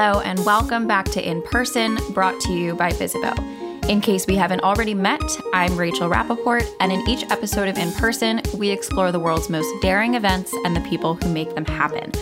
[0.00, 3.36] Hello, and welcome back to In Person, brought to you by Bizzabo.
[3.88, 5.20] In case we haven't already met,
[5.52, 9.66] I'm Rachel Rappaport, and in each episode of In Person, we explore the world's most
[9.82, 12.12] daring events and the people who make them happen.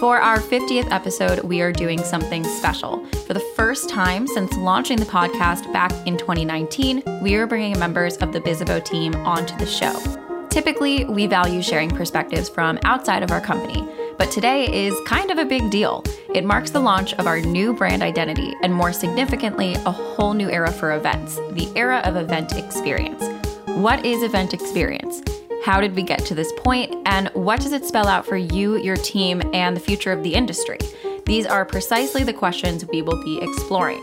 [0.00, 3.04] For our 50th episode, we are doing something special.
[3.26, 8.16] For the first time since launching the podcast back in 2019, we are bringing members
[8.16, 10.00] of the Bizzabo team onto the show.
[10.48, 13.86] Typically, we value sharing perspectives from outside of our company,
[14.18, 16.02] but today is kind of a big deal.
[16.34, 20.50] It marks the launch of our new brand identity, and more significantly, a whole new
[20.50, 23.24] era for events the era of event experience.
[23.66, 25.22] What is event experience?
[25.64, 28.76] How did we get to this point, and what does it spell out for you,
[28.76, 30.78] your team, and the future of the industry?
[31.24, 34.02] These are precisely the questions we will be exploring.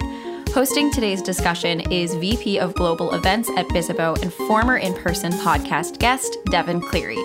[0.50, 6.00] Hosting today's discussion is VP of Global Events at Bizzabo and former in person podcast
[6.00, 7.18] guest, Devin Cleary.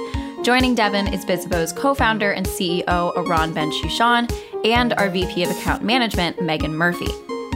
[0.43, 4.33] Joining Devin is Bizzabo's co founder and CEO, Eran Ben Shushan,
[4.65, 7.09] and our VP of Account Management, Megan Murphy.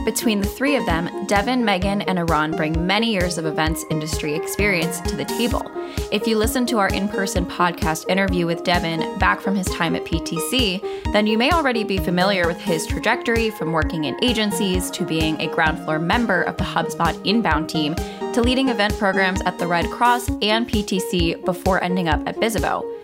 [0.05, 4.35] Between the three of them, Devin, Megan, and Eran bring many years of events industry
[4.35, 5.63] experience to the table.
[6.11, 9.95] If you listen to our in person podcast interview with Devin back from his time
[9.95, 14.91] at PTC, then you may already be familiar with his trajectory from working in agencies
[14.91, 19.41] to being a ground floor member of the HubSpot inbound team to leading event programs
[19.41, 22.94] at the Red Cross and PTC before ending up at Bizzabo.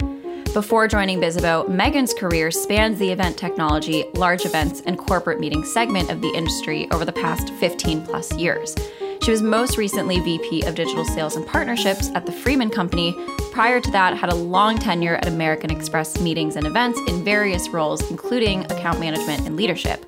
[0.54, 6.12] Before joining Bizzabo, Megan's career spans the event technology, large events, and corporate meeting segment
[6.12, 8.76] of the industry over the past 15 plus years.
[9.22, 13.16] She was most recently VP of Digital Sales and Partnerships at the Freeman Company.
[13.54, 17.70] Prior to that, had a long tenure at American Express meetings and events in various
[17.70, 20.06] roles, including account management and leadership.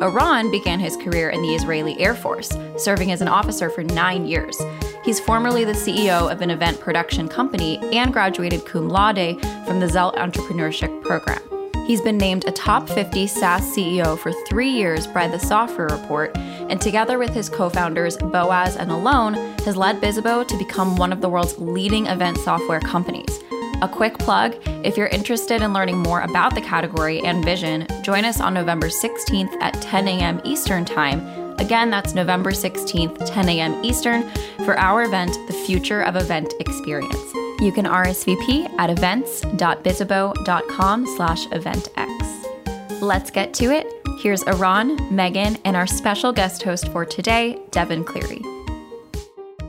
[0.00, 4.26] Eran began his career in the Israeli Air Force, serving as an officer for nine
[4.26, 4.60] years.
[5.04, 9.88] He's formerly the CEO of an event production company and graduated cum laude from the
[9.88, 11.40] Zell Entrepreneurship Program.
[11.86, 16.36] He's been named a top 50 SaaS CEO for three years by the Software Report,
[16.36, 19.34] and together with his co founders Boaz and Alon,
[19.64, 23.44] has led Bizzabo to become one of the world's leading event software companies.
[23.82, 24.54] A quick plug
[24.84, 28.88] if you're interested in learning more about the category and vision, join us on November
[28.88, 30.40] 16th at 10 a.m.
[30.44, 33.84] Eastern Time Again, that's November 16th, 10 a.m.
[33.84, 34.28] Eastern,
[34.64, 37.14] for our event, The Future of Event Experience.
[37.60, 43.00] You can RSVP at events.bizzabo.com slash eventx.
[43.00, 43.86] Let's get to it.
[44.20, 48.53] Here's Eran, Megan, and our special guest host for today, Devin Cleary.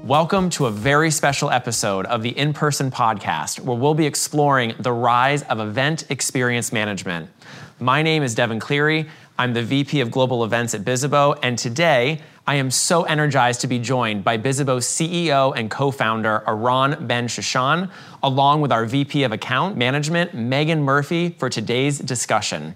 [0.05, 4.75] Welcome to a very special episode of the In Person Podcast, where we'll be exploring
[4.77, 7.31] the rise of event experience management.
[7.79, 9.09] My name is Devin Cleary.
[9.39, 13.67] I'm the VP of Global Events at Bizzabo, and today I am so energized to
[13.67, 17.89] be joined by Bizzabo's CEO and co founder, Eran Ben Shushan,
[18.21, 22.75] along with our VP of Account Management, Megan Murphy, for today's discussion.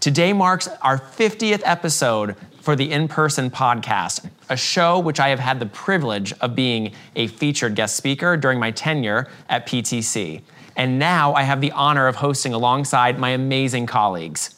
[0.00, 5.40] Today marks our 50th episode for the in person podcast, a show which I have
[5.40, 10.42] had the privilege of being a featured guest speaker during my tenure at PTC.
[10.76, 14.54] And now I have the honor of hosting alongside my amazing colleagues.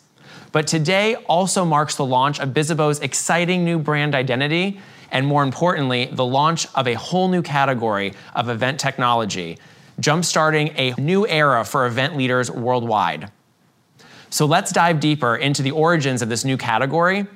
[0.50, 4.80] But today also marks the launch of Bizzabo's exciting new brand identity,
[5.10, 9.58] and more importantly, the launch of a whole new category of event technology,
[10.00, 13.30] jumpstarting a new era for event leaders worldwide.
[14.28, 17.26] So let's dive deeper into the origins of this new category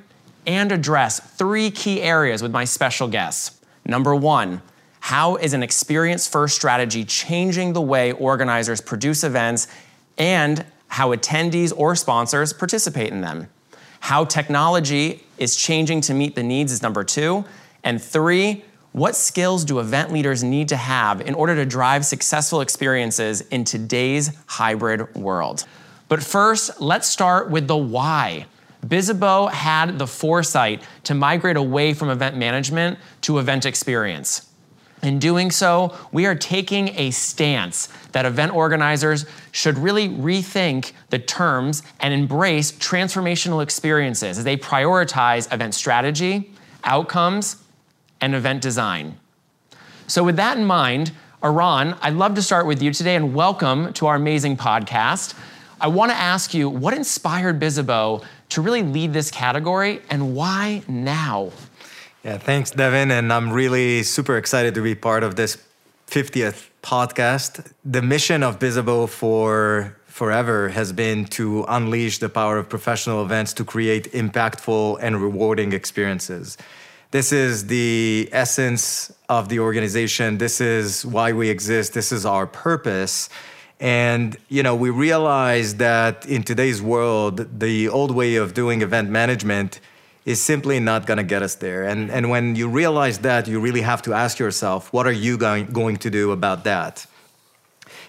[0.47, 3.61] and address three key areas with my special guests.
[3.85, 4.63] Number one,
[5.01, 9.69] how is an experience first strategy changing the way organizers produce events
[10.19, 13.49] and how attendees or sponsors participate in them.
[14.01, 17.45] How technology is changing to meet the needs is number two.
[17.83, 22.61] And three, what skills do event leaders need to have in order to drive successful
[22.61, 25.67] experiences in today's hybrid world?
[26.09, 28.47] But first, let's start with the why.
[28.87, 34.53] Bizzabo had the foresight to migrate away from event management to event experience.
[35.03, 41.19] In doing so, we are taking a stance that event organizers should really rethink the
[41.19, 46.51] terms and embrace transformational experiences as they prioritize event strategy,
[46.83, 47.63] outcomes,
[48.21, 49.19] and event design.
[50.07, 51.13] So, with that in mind,
[51.43, 55.35] Eran, I'd love to start with you today and welcome to our amazing podcast.
[55.79, 60.83] I want to ask you what inspired Bizzabo to really lead this category and why
[60.89, 61.51] now?
[62.25, 63.11] Yeah, thanks, Devin.
[63.11, 65.59] And I'm really super excited to be part of this
[66.09, 67.73] 50th podcast.
[67.85, 73.53] The mission of Bizzabo for forever has been to unleash the power of professional events
[73.53, 76.57] to create impactful and rewarding experiences.
[77.11, 80.39] This is the essence of the organization.
[80.39, 81.93] This is why we exist.
[81.93, 83.29] This is our purpose.
[83.81, 89.11] And you know, we realized that in today's world, the old way of doing event
[89.11, 89.81] management
[90.25, 91.85] is simply not going to get us there.
[91.85, 95.37] And and when you realize that, you really have to ask yourself, what are you
[95.37, 97.07] going going to do about that?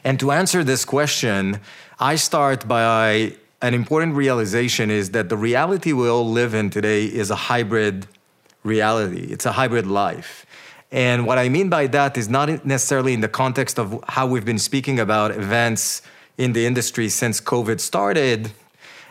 [0.04, 1.60] And to answer this question,
[2.00, 7.06] I start by an important realization is that the reality we all live in today
[7.06, 8.08] is a hybrid
[8.64, 9.28] reality.
[9.31, 10.46] It's a hybrid life.
[10.92, 14.45] And what I mean by that is not necessarily in the context of how we've
[14.45, 16.01] been speaking about events
[16.38, 18.51] in the industry since COVID started,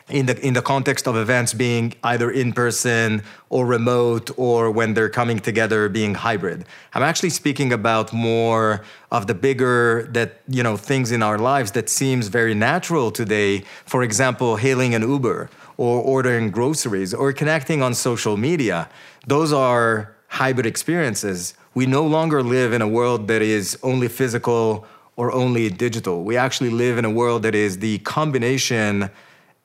[0.09, 4.95] in the in the context of events being either in person or remote or when
[4.95, 6.65] they're coming together being hybrid.
[6.95, 11.73] I'm actually speaking about more of the bigger that you know things in our lives
[11.73, 13.65] that seems very natural today.
[13.85, 18.89] For example, hailing an Uber or ordering groceries or connecting on social media.
[19.27, 24.87] Those are hybrid experiences we no longer live in a world that is only physical
[25.17, 26.25] or only digital.
[26.25, 29.11] We actually live in a world that is the combination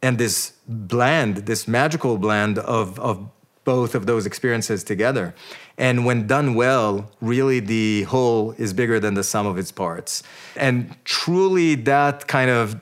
[0.01, 3.29] and this blend, this magical blend of, of
[3.63, 5.33] both of those experiences together.
[5.77, 10.21] And when done well, really the whole is bigger than the sum of its parts.
[10.57, 12.75] And truly, that kind of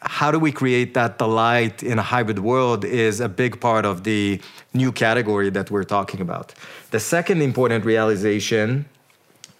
[0.00, 4.04] how do we create that delight in a hybrid world is a big part of
[4.04, 4.40] the
[4.74, 6.54] new category that we're talking about.
[6.90, 8.86] The second important realization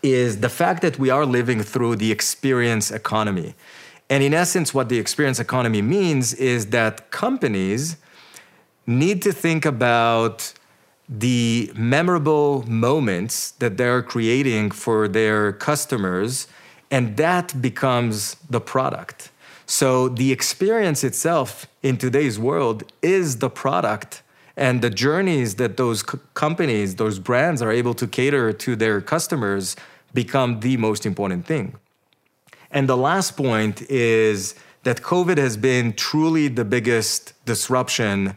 [0.02, 3.54] is the fact that we are living through the experience economy.
[4.08, 7.96] And in essence, what the experience economy means is that companies
[8.86, 10.52] need to think about
[11.08, 16.46] the memorable moments that they're creating for their customers,
[16.90, 19.30] and that becomes the product.
[19.66, 24.22] So the experience itself in today's world is the product
[24.56, 26.02] and the journeys that those
[26.34, 29.76] companies, those brands are able to cater to their customers
[30.14, 31.74] become the most important thing.
[32.70, 34.54] And the last point is
[34.84, 38.34] that COVID has been truly the biggest disruption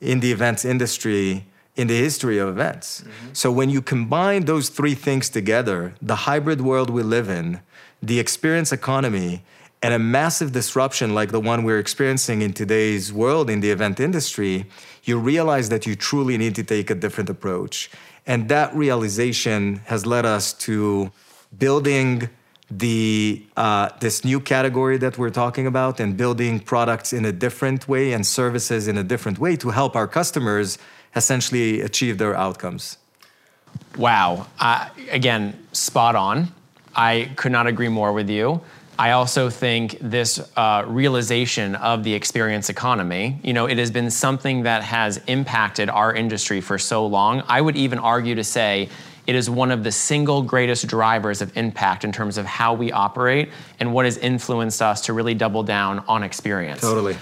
[0.00, 1.44] in the events industry
[1.76, 3.00] in the history of events.
[3.00, 3.32] Mm-hmm.
[3.32, 7.60] So when you combine those three things together, the hybrid world we live in,
[8.02, 9.44] the experience economy,
[9.82, 13.98] and a massive disruption like the one we're experiencing in today's world in the event
[13.98, 14.66] industry,
[15.04, 17.90] you realize that you truly need to take a different approach.
[18.26, 21.10] And that realization has led us to
[21.58, 22.28] building
[22.70, 27.88] the uh, this new category that we're talking about and building products in a different
[27.88, 30.78] way and services in a different way to help our customers
[31.16, 32.98] essentially achieve their outcomes.
[33.96, 34.46] Wow!
[34.60, 36.52] Uh, again, spot on.
[36.94, 38.60] I could not agree more with you.
[39.00, 44.10] I also think this uh, realization of the experience economy, you know, it has been
[44.10, 47.42] something that has impacted our industry for so long.
[47.48, 48.90] I would even argue to say
[49.26, 52.92] it is one of the single greatest drivers of impact in terms of how we
[52.92, 53.48] operate
[53.78, 56.82] and what has influenced us to really double down on experience.
[56.82, 57.16] Totally.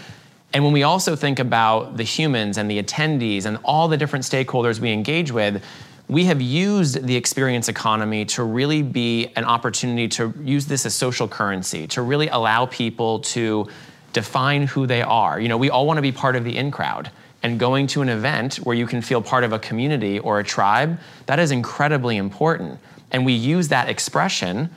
[0.52, 4.24] And when we also think about the humans and the attendees and all the different
[4.24, 5.62] stakeholders we engage with,
[6.08, 10.94] we have used the experience economy to really be an opportunity to use this as
[10.94, 13.68] social currency, to really allow people to
[14.14, 15.38] define who they are.
[15.38, 17.10] You know, we all want to be part of the in crowd.
[17.42, 20.44] And going to an event where you can feel part of a community or a
[20.44, 22.80] tribe, that is incredibly important.
[23.12, 24.70] And we use that expression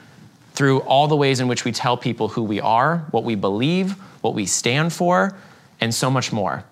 [0.54, 3.94] through all the ways in which we tell people who we are, what we believe,
[4.21, 5.35] what we stand for,
[5.80, 6.64] and so much more.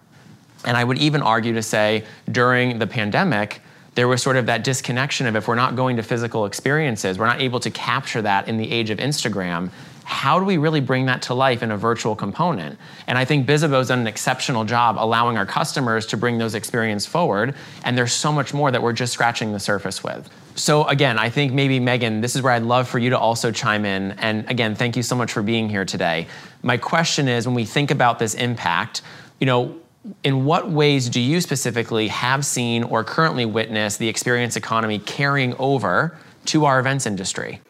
[0.65, 3.61] And I would even argue to say during the pandemic,
[3.99, 7.25] there was sort of that disconnection of if we're not going to physical experiences, we're
[7.25, 9.69] not able to capture that in the age of Instagram.
[10.05, 12.79] How do we really bring that to life in a virtual component?
[13.07, 17.09] And I think Bizzabo's done an exceptional job allowing our customers to bring those experiences
[17.09, 17.55] forward.
[17.83, 20.29] And there's so much more that we're just scratching the surface with.
[20.55, 23.51] So again, I think maybe Megan, this is where I'd love for you to also
[23.51, 24.13] chime in.
[24.13, 26.27] And again, thank you so much for being here today.
[26.63, 29.01] My question is, when we think about this impact,
[29.41, 29.75] you know,
[30.23, 35.55] in what ways do you specifically have seen or currently witness the experience economy carrying
[35.57, 37.61] over to our events industry?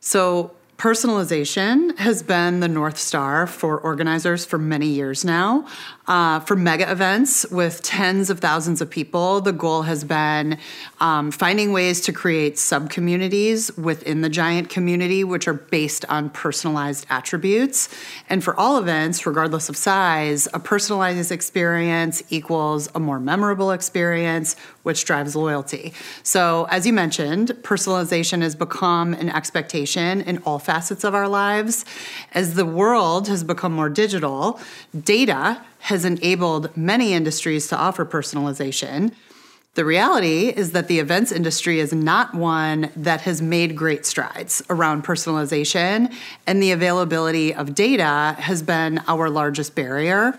[0.00, 5.66] So, personalization has been the North Star for organizers for many years now.
[6.10, 10.58] Uh, for mega events with tens of thousands of people, the goal has been
[10.98, 16.28] um, finding ways to create sub communities within the giant community, which are based on
[16.28, 17.88] personalized attributes.
[18.28, 24.56] And for all events, regardless of size, a personalized experience equals a more memorable experience,
[24.82, 25.92] which drives loyalty.
[26.24, 31.84] So, as you mentioned, personalization has become an expectation in all facets of our lives.
[32.32, 34.58] As the world has become more digital,
[35.04, 39.12] data has enabled many industries to offer personalization.
[39.74, 44.62] The reality is that the events industry is not one that has made great strides
[44.68, 46.12] around personalization,
[46.46, 50.38] and the availability of data has been our largest barrier.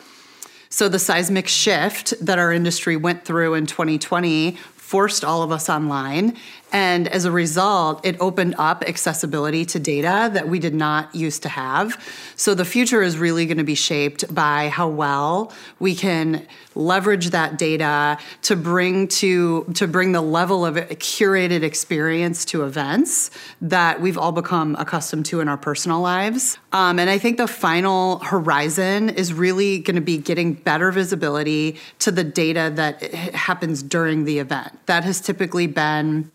[0.69, 4.57] So, the seismic shift that our industry went through in 2020
[4.91, 6.35] forced all of us online.
[6.71, 11.43] And as a result, it opened up accessibility to data that we did not used
[11.43, 12.01] to have.
[12.35, 17.31] So the future is really going to be shaped by how well we can leverage
[17.31, 23.29] that data to bring to to bring the level of curated experience to events
[23.61, 26.57] that we've all become accustomed to in our personal lives.
[26.71, 31.77] Um, and I think the final horizon is really going to be getting better visibility
[31.99, 34.79] to the data that happens during the event.
[34.85, 36.31] That has typically been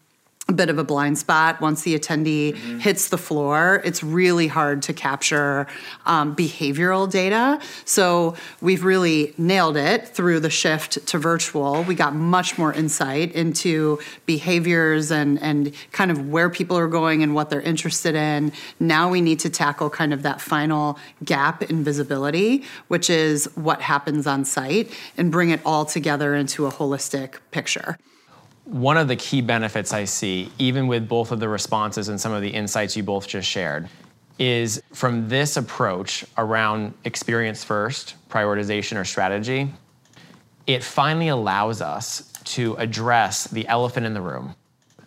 [0.48, 1.60] a bit of a blind spot.
[1.60, 2.78] Once the attendee mm-hmm.
[2.78, 5.66] hits the floor it's really hard to capture
[6.04, 7.60] um, behavioral data.
[7.84, 11.82] So we've really nailed it through the shift to virtual.
[11.82, 17.22] We got much more insight into behaviors and and kind of where people are going
[17.22, 18.52] and what they're interested in.
[18.78, 23.80] Now we need to tackle kind of that final gap in visibility which is what
[23.80, 27.98] happens on site and bring it all together into a holistic picture
[28.66, 32.32] one of the key benefits I see, even with both of the responses and some
[32.32, 33.88] of the insights you both just shared,
[34.40, 39.70] is from this approach around experience first, prioritization, or strategy,
[40.66, 44.54] it finally allows us to address the elephant in the room,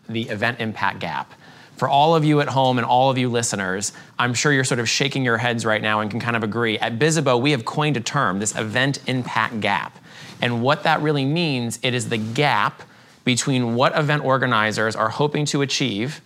[0.08, 1.34] the event impact gap.
[1.75, 4.80] For all of you at home and all of you listeners, I'm sure you're sort
[4.80, 6.80] of shaking your heads right now and can kind of agree.
[6.80, 9.98] At Bizzabo, we have coined a term, this event impact gap.
[10.42, 12.84] And what that really means, it is the gap
[13.24, 16.22] between what event organizers are hoping to achieve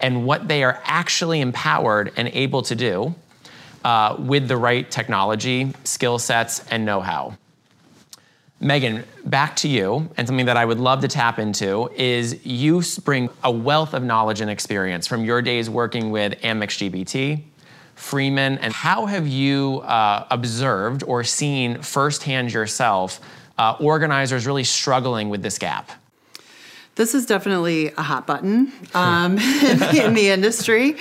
[0.00, 3.14] and what they are actually empowered and able to do
[3.84, 7.36] uh, with the right technology, skill sets, and know how.
[8.60, 12.82] Megan, back to you, and something that I would love to tap into is you
[13.04, 17.44] bring a wealth of knowledge and experience from your days working with Amex GBT,
[17.94, 23.20] Freeman, and how have you uh, observed or seen firsthand yourself
[23.58, 25.90] uh, organizers really struggling with this gap?
[26.98, 29.38] This is definitely a hot button um, in,
[29.78, 30.96] the, in, the, industry.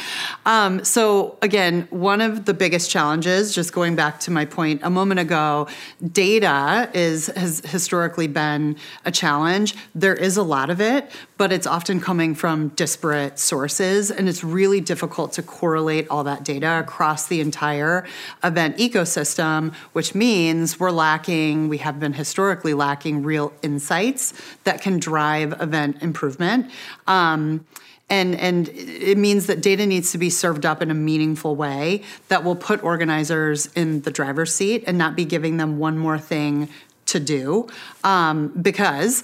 [0.46, 4.92] Um, so, again, one of the biggest challenges, just going back to my point a
[4.92, 5.68] moment ago,
[6.12, 8.76] data is has historically been
[9.06, 9.76] a challenge.
[9.96, 14.44] There is a lot of it, but it's often coming from disparate sources, and it's
[14.44, 18.06] really difficult to correlate all that data across the entire
[18.44, 25.00] event ecosystem, which means we're lacking, we have been historically lacking real insights that can
[25.00, 26.72] drive event improvement.
[27.08, 27.66] Um,
[28.10, 32.04] and and it means that data needs to be served up in a meaningful way
[32.30, 36.18] that will put organizers in the driver's seat and not be giving them one more
[36.18, 36.70] thing
[37.08, 37.68] to do
[38.04, 39.24] um, because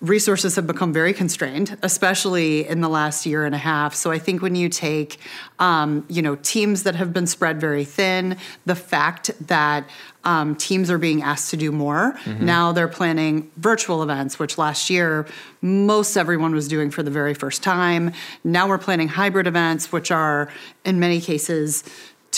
[0.00, 3.94] resources have become very constrained, especially in the last year and a half.
[3.94, 5.18] So I think when you take,
[5.58, 9.88] um, you know, teams that have been spread very thin, the fact that
[10.22, 12.14] um, teams are being asked to do more.
[12.24, 12.44] Mm-hmm.
[12.44, 15.26] Now they're planning virtual events, which last year
[15.62, 18.12] most everyone was doing for the very first time.
[18.44, 20.48] Now we're planning hybrid events, which are
[20.84, 21.82] in many cases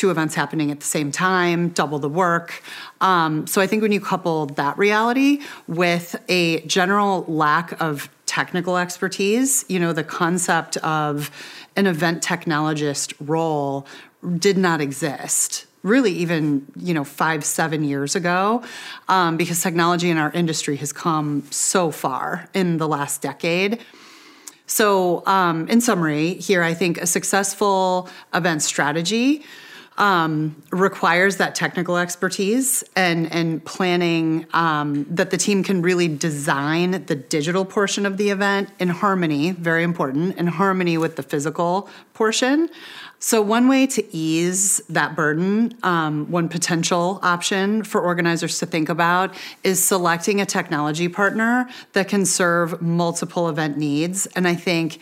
[0.00, 2.62] two events happening at the same time, double the work.
[3.02, 8.78] Um, so I think when you couple that reality with a general lack of technical
[8.78, 11.30] expertise, you know, the concept of
[11.76, 13.87] an event technologist role
[14.38, 18.62] did not exist really even you know five seven years ago
[19.09, 23.80] um, because technology in our industry has come so far in the last decade
[24.66, 29.42] so um, in summary here i think a successful event strategy
[30.00, 37.04] um, requires that technical expertise and and planning um, that the team can really design
[37.04, 41.88] the digital portion of the event in harmony, very important, in harmony with the physical
[42.14, 42.71] portion.
[43.23, 48.88] So, one way to ease that burden, um, one potential option for organizers to think
[48.88, 54.25] about is selecting a technology partner that can serve multiple event needs.
[54.35, 55.00] And I think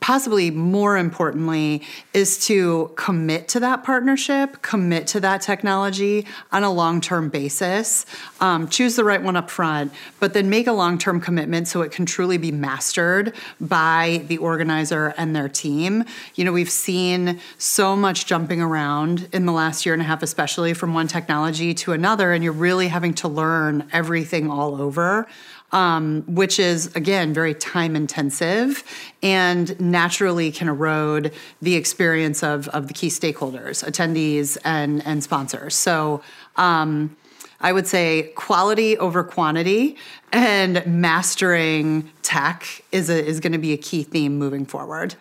[0.00, 1.82] possibly more importantly,
[2.14, 8.06] is to commit to that partnership, commit to that technology on a long term basis.
[8.40, 11.82] Um, choose the right one up front, but then make a long term commitment so
[11.82, 16.04] it can truly be mastered by the organizer and their team.
[16.34, 20.22] You know, we've seen so much jumping around in the last year and a half,
[20.22, 25.26] especially from one technology to another, and you're really having to learn everything all over
[25.72, 28.82] um, which is, again, very time intensive
[29.22, 35.74] and naturally can erode the experience of, of the key stakeholders, attendees, and, and sponsors.
[35.74, 36.22] So,
[36.56, 37.16] um,
[37.60, 39.96] I would say quality over quantity
[40.32, 45.16] and mastering tech is, is going to be a key theme moving forward.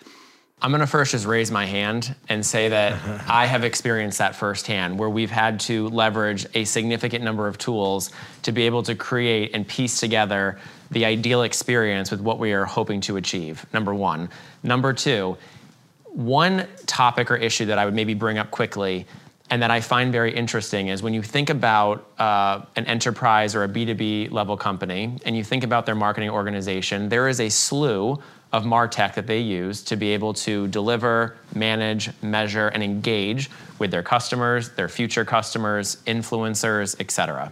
[0.59, 2.93] I'm going to first just raise my hand and say that
[3.29, 8.11] I have experienced that firsthand, where we've had to leverage a significant number of tools
[8.41, 10.59] to be able to create and piece together
[10.89, 13.65] the ideal experience with what we are hoping to achieve.
[13.71, 14.29] Number one.
[14.63, 15.37] Number two,
[16.05, 19.05] one topic or issue that I would maybe bring up quickly
[19.49, 23.63] and that I find very interesting is when you think about uh, an enterprise or
[23.63, 28.21] a B2B level company and you think about their marketing organization, there is a slew
[28.53, 33.49] of MarTech that they use to be able to deliver, manage, measure, and engage
[33.79, 37.51] with their customers, their future customers, influencers, etc.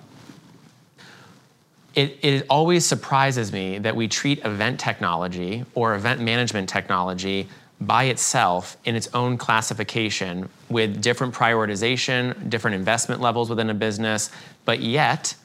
[1.95, 7.47] It, it always surprises me that we treat event technology or event management technology
[7.81, 14.31] by itself in its own classification with different prioritization, different investment levels within a business,
[14.63, 15.35] but yet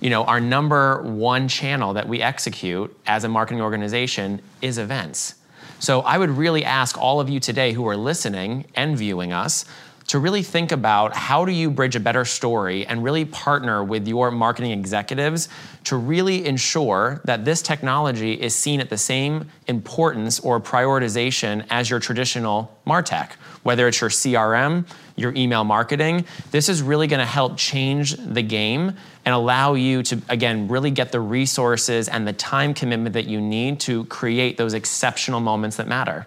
[0.00, 5.34] you know, our number one channel that we execute as a marketing organization is events.
[5.80, 9.64] So I would really ask all of you today who are listening and viewing us
[10.08, 14.08] to really think about how do you bridge a better story and really partner with
[14.08, 15.48] your marketing executives
[15.84, 21.88] to really ensure that this technology is seen at the same importance or prioritization as
[21.88, 24.84] your traditional martech whether it's your crm
[25.18, 26.24] your email marketing.
[26.52, 30.90] This is really going to help change the game and allow you to again really
[30.90, 35.76] get the resources and the time commitment that you need to create those exceptional moments
[35.76, 36.26] that matter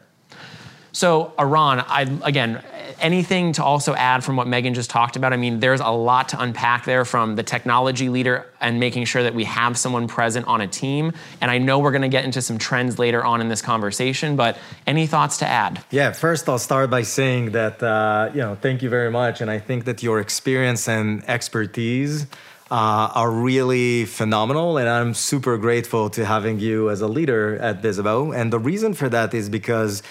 [0.93, 2.61] so, Eran, I, again,
[2.99, 5.31] anything to also add from what Megan just talked about?
[5.33, 9.23] I mean, there's a lot to unpack there from the technology leader and making sure
[9.23, 11.13] that we have someone present on a team.
[11.39, 14.35] And I know we're going to get into some trends later on in this conversation,
[14.35, 15.83] but any thoughts to add?
[15.91, 19.41] Yeah, first I'll start by saying that, uh, you know, thank you very much.
[19.41, 22.27] And I think that your experience and expertise.
[22.69, 27.81] Uh, are really phenomenal, and I'm super grateful to having you as a leader at
[27.81, 28.33] Bizzabo.
[28.33, 30.01] And the reason for that is because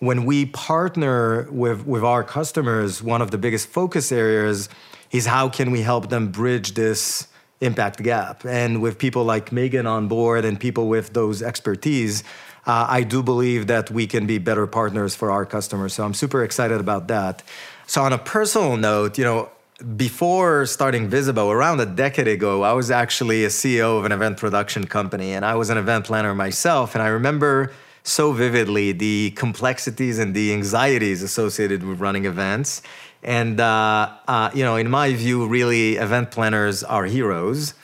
[0.00, 4.68] when we partner with, with our customers, one of the biggest focus areas
[5.10, 7.28] is how can we help them bridge this
[7.60, 8.44] impact gap.
[8.46, 12.24] And with people like Megan on board and people with those expertise,
[12.66, 15.92] uh, I do believe that we can be better partners for our customers.
[15.92, 17.42] So I'm super excited about that.
[17.86, 19.50] So on a personal note, you know,
[19.96, 24.36] before starting Bizzabo, around a decade ago, I was actually a CEO of an event
[24.38, 26.94] production company, and I was an event planner myself.
[26.94, 27.72] And I remember
[28.02, 32.82] so vividly the complexities and the anxieties associated with running events.
[33.22, 37.74] And, uh, uh, you know, in my view, really, event planners are heroes.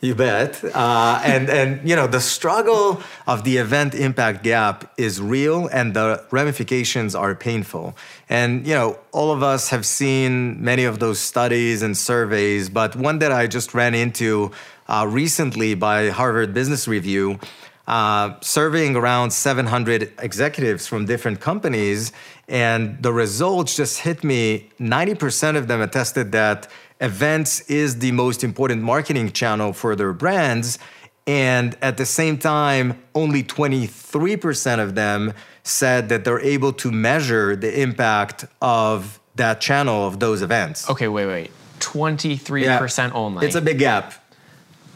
[0.00, 0.62] You bet.
[0.62, 5.94] Uh, and, and, you know, the struggle of the event impact gap is real and
[5.94, 7.96] the ramifications are painful.
[8.28, 12.94] And, you know, all of us have seen many of those studies and surveys, but
[12.94, 14.52] one that I just ran into
[14.86, 17.38] uh, recently by Harvard Business Review
[17.86, 22.12] uh, surveying around 700 executives from different companies,
[22.48, 24.70] and the results just hit me.
[24.80, 26.68] 90% of them attested that
[27.00, 30.78] events is the most important marketing channel for their brands.
[31.26, 37.56] And at the same time, only 23% of them said that they're able to measure
[37.56, 40.88] the impact of that channel of those events.
[40.88, 41.50] Okay, wait, wait.
[41.80, 43.12] 23% yeah.
[43.12, 43.46] only.
[43.46, 44.14] It's a big gap.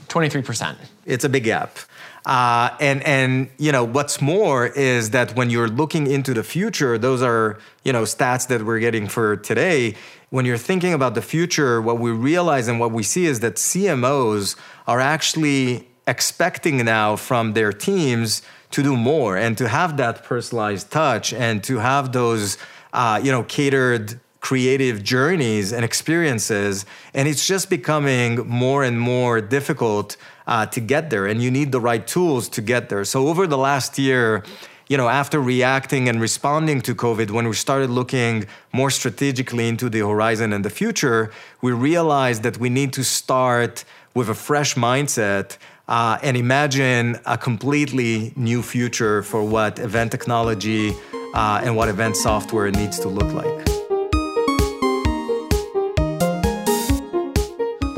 [0.09, 0.77] 23%.
[1.05, 1.79] It's a big gap.
[2.27, 6.99] Uh, and and you know what's more is that when you're looking into the future,
[6.99, 9.95] those are you know stats that we're getting for today.
[10.29, 13.57] When you're thinking about the future, what we realize and what we see is that
[13.57, 14.55] CMOs
[14.87, 20.91] are actually expecting now from their teams to do more and to have that personalized
[20.91, 22.59] touch and to have those
[22.93, 29.41] uh, you know catered creative journeys and experiences and it's just becoming more and more
[29.41, 30.17] difficult
[30.51, 33.05] uh, to get there, and you need the right tools to get there.
[33.05, 34.45] So over the last year,
[34.89, 39.89] you know, after reacting and responding to COVID, when we started looking more strategically into
[39.89, 41.31] the horizon and the future,
[41.63, 43.85] we realized that we need to start
[44.15, 50.93] with a fresh mindset uh, and imagine a completely new future for what event technology
[51.35, 53.70] uh, and what event software needs to look like.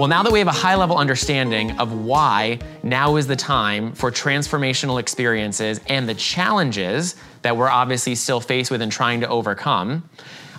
[0.03, 3.93] Well, now that we have a high level understanding of why now is the time
[3.93, 9.29] for transformational experiences and the challenges that we're obviously still faced with and trying to
[9.29, 10.03] overcome,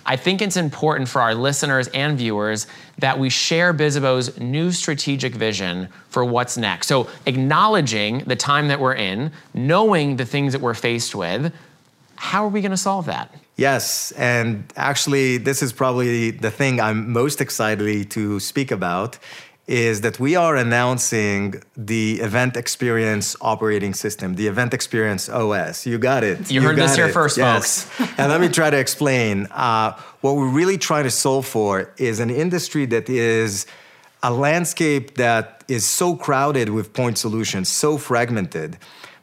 [0.06, 2.66] I think it's important for our listeners and viewers
[3.00, 6.86] that we share Bizzabo's new strategic vision for what's next.
[6.86, 11.52] So, acknowledging the time that we're in, knowing the things that we're faced with,
[12.16, 13.30] how are we going to solve that?
[13.56, 19.18] Yes, and actually, this is probably the thing I'm most excited to speak about.
[19.66, 25.86] is that we are announcing the event experience operating system, the event experience OS.
[25.86, 26.50] You got it.
[26.50, 27.84] You, you heard this here first, yes.
[27.84, 28.12] folks.
[28.18, 29.46] and let me try to explain.
[29.50, 33.64] Uh, what we're really trying to solve for is an industry that is
[34.22, 38.76] a landscape that is so crowded with point solutions, so fragmented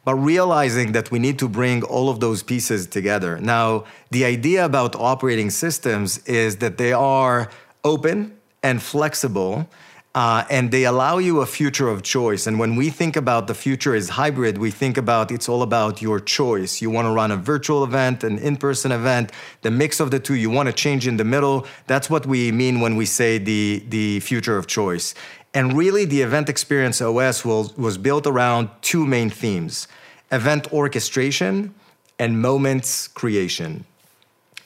[0.04, 3.38] but realizing that we need to bring all of those pieces together.
[3.38, 7.50] Now, the idea about operating systems is that they are
[7.84, 9.68] open and flexible.
[10.14, 12.46] Uh, and they allow you a future of choice.
[12.46, 16.02] And when we think about the future is hybrid, we think about it's all about
[16.02, 16.82] your choice.
[16.82, 20.20] You want to run a virtual event, an in person event, the mix of the
[20.20, 21.66] two, you want to change in the middle.
[21.86, 25.14] That's what we mean when we say the, the future of choice.
[25.54, 29.88] And really, the Event Experience OS was, was built around two main themes
[30.30, 31.74] event orchestration
[32.18, 33.84] and moments creation.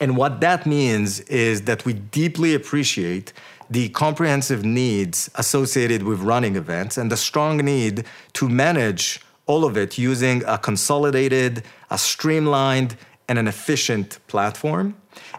[0.01, 3.33] And what that means is that we deeply appreciate
[3.69, 9.77] the comprehensive needs associated with running events and the strong need to manage all of
[9.77, 12.97] it using a consolidated, a streamlined,
[13.29, 14.95] and an efficient platform.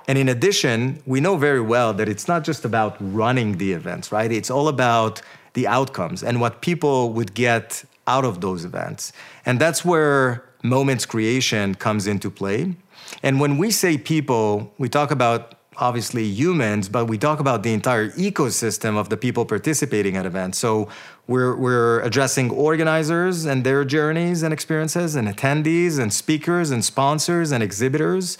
[0.07, 4.11] And in addition, we know very well that it's not just about running the events,
[4.11, 4.31] right?
[4.31, 5.21] It's all about
[5.57, 9.11] the outcomes and what people would get out of those events.
[9.45, 10.19] And that's where
[10.63, 12.75] moments creation comes into play.
[13.23, 17.73] And when we say people, we talk about obviously humans, but we talk about the
[17.73, 20.57] entire ecosystem of the people participating at events.
[20.59, 20.89] So
[21.27, 27.51] we're, we're addressing organizers and their journeys and experiences, and attendees, and speakers, and sponsors,
[27.51, 28.37] and exhibitors.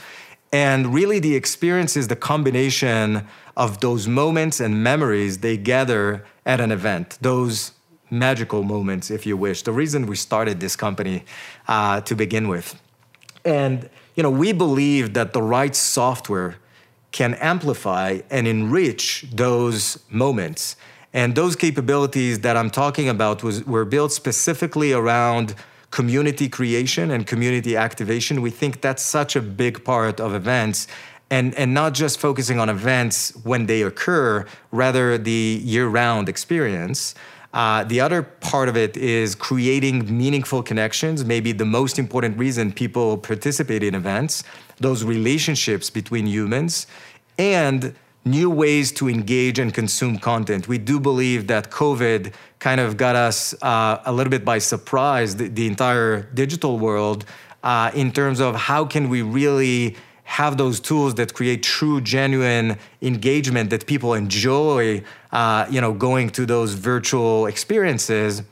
[0.52, 6.62] And really, the experience is the combination of those moments and memories they gather at
[6.62, 7.74] an event, those
[8.10, 9.62] magical moments, if you wish.
[9.64, 11.26] The reason we started this company
[11.68, 12.82] uh, to begin with.
[13.44, 16.56] And, you know, we believe that the right software
[17.12, 20.78] can amplify and enrich those moments.
[21.14, 25.54] And those capabilities that I'm talking about was, were built specifically around
[25.92, 28.42] community creation and community activation.
[28.42, 30.88] We think that's such a big part of events
[31.30, 37.16] and and not just focusing on events when they occur, rather the year-round experience.
[37.54, 41.26] Uh, the other part of it is creating meaningful connections.
[41.26, 44.44] Maybe the most important reason people participate in events,
[44.80, 46.88] those relationships between humans,
[47.38, 50.68] and new ways to engage and consume content.
[50.68, 55.38] We do believe that COVID kind of got us uh, a little bit by surprise,
[55.38, 57.26] the, the entire digital world,
[57.64, 59.96] uh, in terms of how can we really
[60.28, 66.30] have those tools that create true, genuine engagement that people enjoy, uh, you know, going
[66.30, 68.44] to those virtual experiences.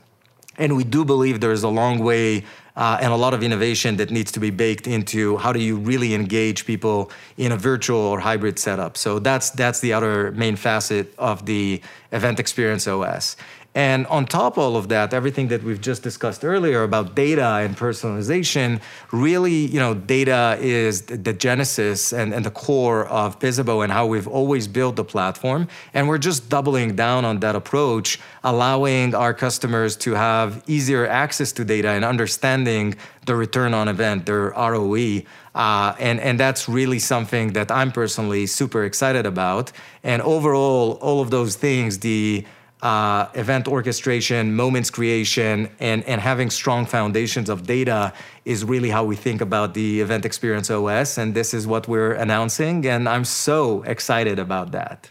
[0.56, 2.44] And we do believe there is a long way
[2.76, 5.76] uh, and a lot of innovation that needs to be baked into how do you
[5.76, 8.96] really engage people in a virtual or hybrid setup.
[8.96, 13.36] So that's that's the other main facet of the event experience OS.
[13.76, 17.60] And on top of all of that, everything that we've just discussed earlier about data
[17.60, 18.80] and personalization,
[19.12, 24.06] really, you know, data is the genesis and, and the core of Bizzabo and how
[24.06, 25.68] we've always built the platform.
[25.92, 31.52] And we're just doubling down on that approach, allowing our customers to have easier access
[31.52, 32.94] to data and understanding
[33.26, 35.20] the return on event, their ROE.
[35.54, 39.70] Uh, and, and that's really something that I'm personally super excited about.
[40.02, 42.46] And overall, all of those things, the
[42.82, 48.12] uh, event orchestration, moments creation, and, and having strong foundations of data
[48.44, 51.18] is really how we think about the Event Experience OS.
[51.18, 52.86] And this is what we're announcing.
[52.86, 55.10] And I'm so excited about that.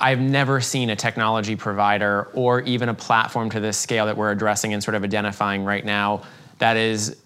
[0.00, 4.32] I've never seen a technology provider or even a platform to this scale that we're
[4.32, 6.22] addressing and sort of identifying right now
[6.58, 7.16] that is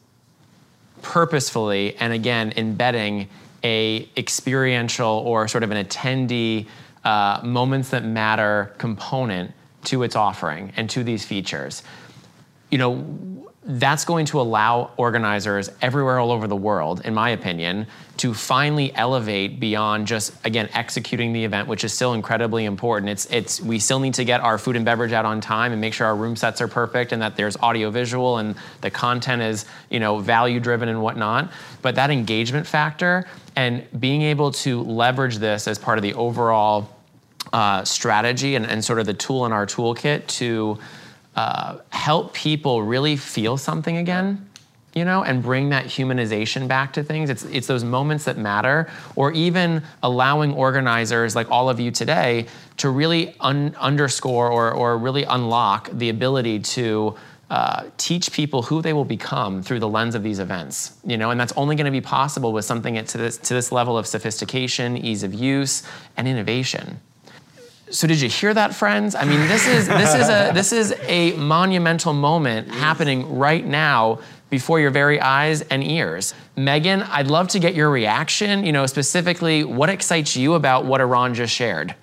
[1.01, 3.29] purposefully and again embedding
[3.65, 6.67] a experiential or sort of an attendee
[7.05, 9.53] uh, moments that matter component
[9.87, 11.83] to its offering and to these features.
[12.71, 17.89] You know, that's going to allow organizers everywhere all over the world, in my opinion,
[18.19, 23.11] to finally elevate beyond just again executing the event, which is still incredibly important.
[23.11, 25.81] It's it's we still need to get our food and beverage out on time and
[25.81, 29.43] make sure our room sets are perfect and that there's audio visual and the content
[29.43, 31.51] is you know value driven and whatnot.
[31.83, 36.96] But that engagement factor and being able to leverage this as part of the overall
[37.53, 40.79] uh, strategy and, and, sort of the tool in our toolkit to
[41.37, 44.47] uh, help people really feel something again
[44.97, 47.31] you know and bring that humanization back to things.
[47.31, 52.47] It's, it's those moments that matter or even allowing organizers like all of you today
[52.79, 57.15] to really un- underscore or, or really unlock the ability to
[57.51, 61.31] uh, teach people who they will become through the lens of these events you know
[61.31, 64.05] and that's only going to be possible with something to this, to this level of
[64.05, 65.85] sophistication ease of use
[66.17, 66.99] and innovation
[67.91, 69.15] so did you hear that, friends?
[69.15, 74.21] I mean, this is this is a this is a monumental moment happening right now
[74.51, 76.35] before your very eyes and ears.
[76.57, 78.65] Megan, I'd love to get your reaction.
[78.65, 81.95] You know, specifically, what excites you about what Eran just shared?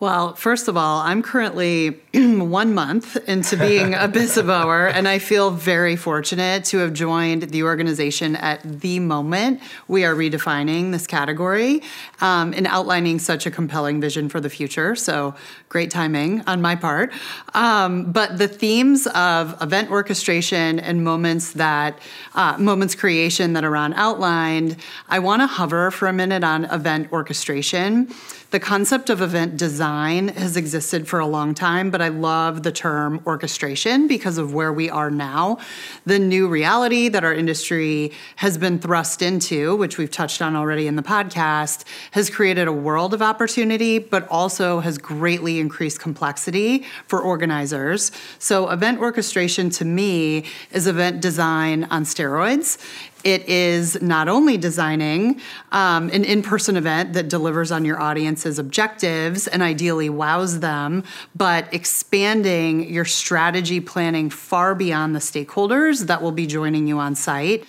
[0.00, 5.50] Well, first of all, I'm currently one month into being a Bizzaboer, and I feel
[5.50, 11.82] very fortunate to have joined the organization at the moment we are redefining this category
[12.20, 14.94] um, and outlining such a compelling vision for the future.
[14.94, 15.34] So,
[15.68, 17.10] great timing on my part.
[17.54, 21.98] Um, but the themes of event orchestration and moments that
[22.36, 24.76] uh, moments creation that Eran outlined,
[25.08, 28.14] I want to hover for a minute on event orchestration.
[28.50, 32.72] The concept of event design has existed for a long time, but I love the
[32.72, 35.58] term orchestration because of where we are now.
[36.06, 40.86] The new reality that our industry has been thrust into, which we've touched on already
[40.86, 46.86] in the podcast, has created a world of opportunity, but also has greatly increased complexity
[47.06, 48.10] for organizers.
[48.38, 52.78] So, event orchestration to me is event design on steroids.
[53.24, 55.40] It is not only designing
[55.72, 61.02] um, an in person event that delivers on your audience's objectives and ideally wows them,
[61.34, 67.14] but expanding your strategy planning far beyond the stakeholders that will be joining you on
[67.14, 67.64] site.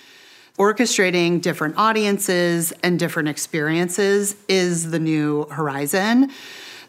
[0.56, 6.30] Orchestrating different audiences and different experiences is the new horizon.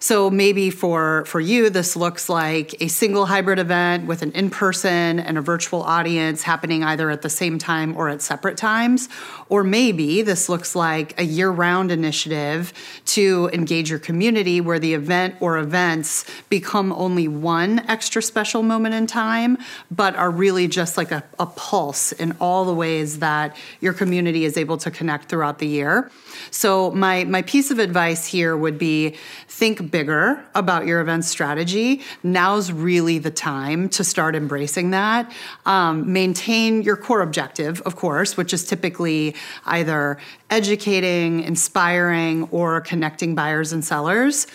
[0.02, 5.20] So maybe for for you, this looks like a single hybrid event with an in-person
[5.20, 9.10] and a virtual audience happening either at the same time or at separate times.
[9.48, 12.74] Or maybe this looks like a year-round initiative
[13.06, 18.96] to engage your community where the event or events become only one extra special moment
[18.96, 19.60] in time,
[19.92, 24.46] but are really just like a, a pulse in all the ways that your community
[24.46, 26.10] is able to connect throughout the year.
[26.50, 29.16] So my my piece of advice here would be
[29.48, 35.32] think bigger about your event strategy, now's really the time to start embracing that.
[35.66, 40.18] Um, maintain your core objective, of course, which is typically either
[40.50, 44.48] educating, inspiring, or connecting buyers and sellers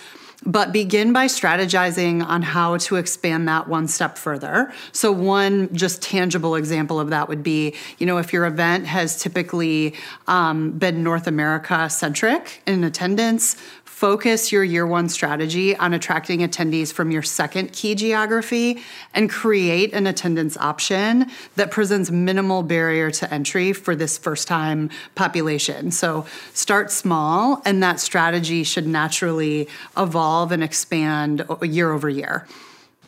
[0.44, 4.72] but begin by strategizing on how to expand that one step further.
[4.92, 9.20] So, one just tangible example of that would be you know, if your event has
[9.20, 9.94] typically
[10.27, 13.57] um, been North America centric in attendance,
[13.96, 18.78] focus your year one strategy on attracting attendees from your second key geography
[19.14, 24.90] and create an attendance option that presents minimal barrier to entry for this first time
[25.14, 25.90] population.
[25.90, 32.46] So start small, and that strategy should naturally evolve and expand year over year.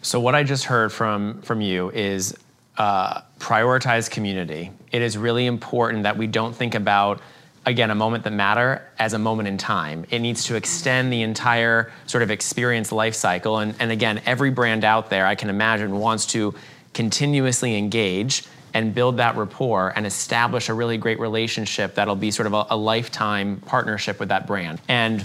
[0.01, 2.35] So, what I just heard from, from you is
[2.79, 4.71] uh, prioritize community.
[4.91, 7.21] It is really important that we don't think about
[7.69, 10.07] again, a moment that matter as a moment in time.
[10.11, 13.59] It needs to extend the entire sort of experience life cycle.
[13.59, 16.55] And, and again, every brand out there, I can imagine, wants to
[16.95, 22.47] continuously engage and build that rapport and establish a really great relationship that'll be sort
[22.47, 24.81] of a, a lifetime partnership with that brand.
[24.89, 25.25] And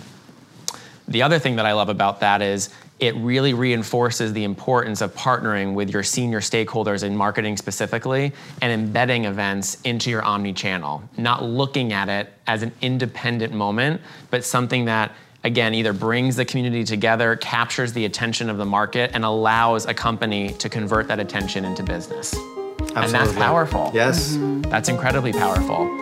[1.07, 5.13] the other thing that I love about that is it really reinforces the importance of
[5.15, 11.03] partnering with your senior stakeholders in marketing specifically and embedding events into your omni channel,
[11.17, 15.11] not looking at it as an independent moment, but something that
[15.43, 19.93] again either brings the community together, captures the attention of the market, and allows a
[19.93, 22.33] company to convert that attention into business.
[22.33, 23.03] Absolutely.
[23.03, 23.91] And that's powerful.
[23.93, 24.33] Yes.
[24.33, 24.61] Mm-hmm.
[24.69, 25.99] That's incredibly powerful.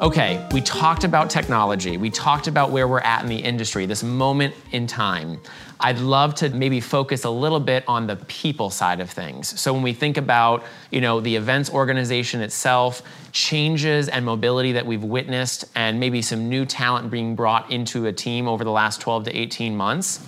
[0.00, 1.98] Okay, we talked about technology.
[1.98, 5.38] We talked about where we're at in the industry, this moment in time.
[5.78, 9.60] I'd love to maybe focus a little bit on the people side of things.
[9.60, 14.86] So when we think about, you know, the events organization itself, changes and mobility that
[14.86, 19.02] we've witnessed and maybe some new talent being brought into a team over the last
[19.02, 20.26] 12 to 18 months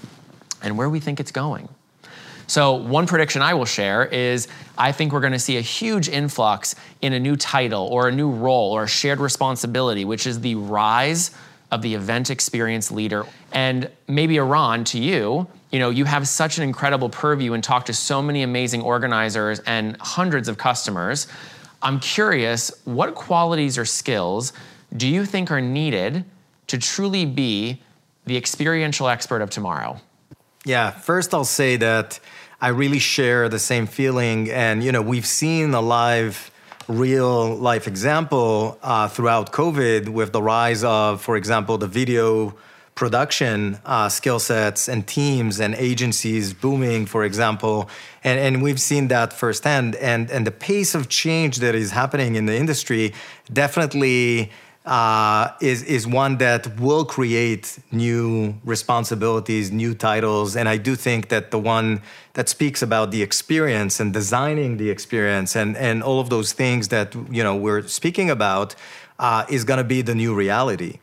[0.61, 1.67] and where we think it's going.
[2.53, 6.11] So, one prediction I will share is I think we're going to see a huge
[6.11, 10.39] influx in a new title or a new role or a shared responsibility, which is
[10.39, 11.31] the rise
[11.71, 13.25] of the event experience leader.
[13.53, 17.87] And maybe Eran, to you, you know, you have such an incredible purview and talk
[17.87, 21.29] to so many amazing organizers and hundreds of customers.
[21.81, 24.53] I'm curious, what qualities or skills
[24.95, 26.27] do you think are needed
[26.67, 27.81] to truly be
[28.27, 29.99] the experiential expert of tomorrow?
[30.65, 32.21] Yeah, first I'll say that
[32.63, 34.49] I really share the same feeling.
[34.49, 36.53] And, you know, we've seen a live,
[36.87, 42.55] real life example uh, throughout COVID with the rise of, for example, the video
[42.95, 47.91] production uh, skill sets and teams and agencies booming, for example.
[48.23, 49.97] And, and we've seen that firsthand.
[49.97, 53.13] And, and the pace of change that is happening in the industry
[53.53, 54.53] definitely
[54.85, 61.29] uh, is is one that will create new responsibilities, new titles, and I do think
[61.29, 66.19] that the one that speaks about the experience and designing the experience and and all
[66.19, 68.75] of those things that you know we're speaking about
[69.21, 70.99] uh, is going to be the new reality.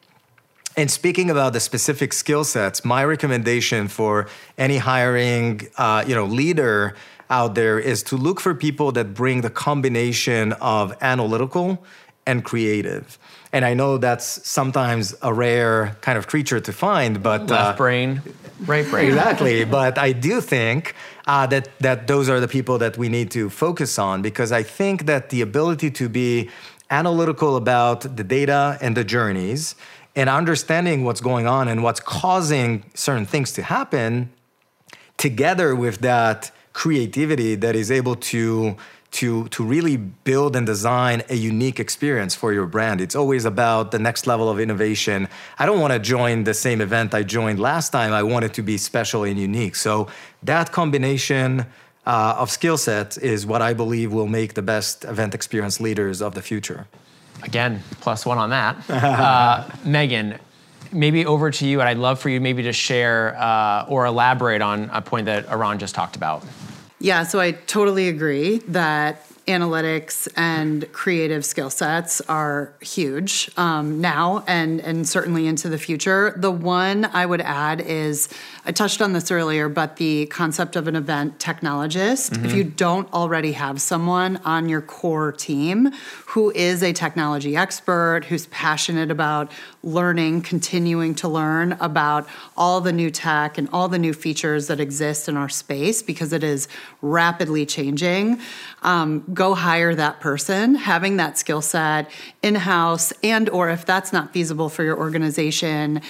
[0.76, 6.26] And speaking about the specific skill sets, my recommendation for any hiring, uh, you know,
[6.26, 6.96] leader
[7.30, 11.84] out there is to look for people that bring the combination of analytical
[12.26, 13.18] and creative.
[13.52, 17.76] And I know that's sometimes a rare kind of creature to find, but left uh,
[17.76, 18.22] brain,
[18.66, 19.08] right brain.
[19.08, 19.64] Exactly.
[19.80, 20.94] but I do think
[21.26, 24.62] uh, that that those are the people that we need to focus on because I
[24.62, 26.50] think that the ability to be
[26.92, 29.76] analytical about the data and the journeys
[30.16, 34.32] and understanding what's going on and what's causing certain things to happen
[35.18, 38.76] together with that creativity that is able to
[39.12, 43.02] to to really build and design a unique experience for your brand.
[43.02, 45.28] It's always about the next level of innovation.
[45.58, 48.14] I don't want to join the same event I joined last time.
[48.14, 49.76] I want it to be special and unique.
[49.76, 50.08] So
[50.44, 51.66] that combination
[52.06, 56.22] uh, of skill sets is what I believe will make the best event experience leaders
[56.22, 56.88] of the future.
[57.44, 58.90] Again, plus one on that.
[58.90, 60.38] uh, Megan,
[60.92, 64.62] maybe over to you, and I'd love for you maybe to share uh, or elaborate
[64.62, 66.44] on a point that Eran just talked about.
[67.00, 74.44] Yeah, so I totally agree that analytics and creative skill sets are huge um, now
[74.48, 76.34] and and certainly into the future.
[76.38, 78.30] The one I would add is
[78.70, 82.30] I touched on this earlier, but the concept of an event technologist.
[82.30, 82.46] Mm-hmm.
[82.46, 85.92] If you don't already have someone on your core team
[86.28, 89.52] who is a technology expert, who's passionate about
[89.82, 94.80] learning, continuing to learn about all the new tech and all the new features that
[94.80, 96.68] exist in our space because it is
[97.02, 98.40] rapidly changing,
[98.84, 100.76] um, go hire that person.
[100.76, 102.12] Having that skill set
[102.44, 106.02] in house, and or if that's not feasible for your organization,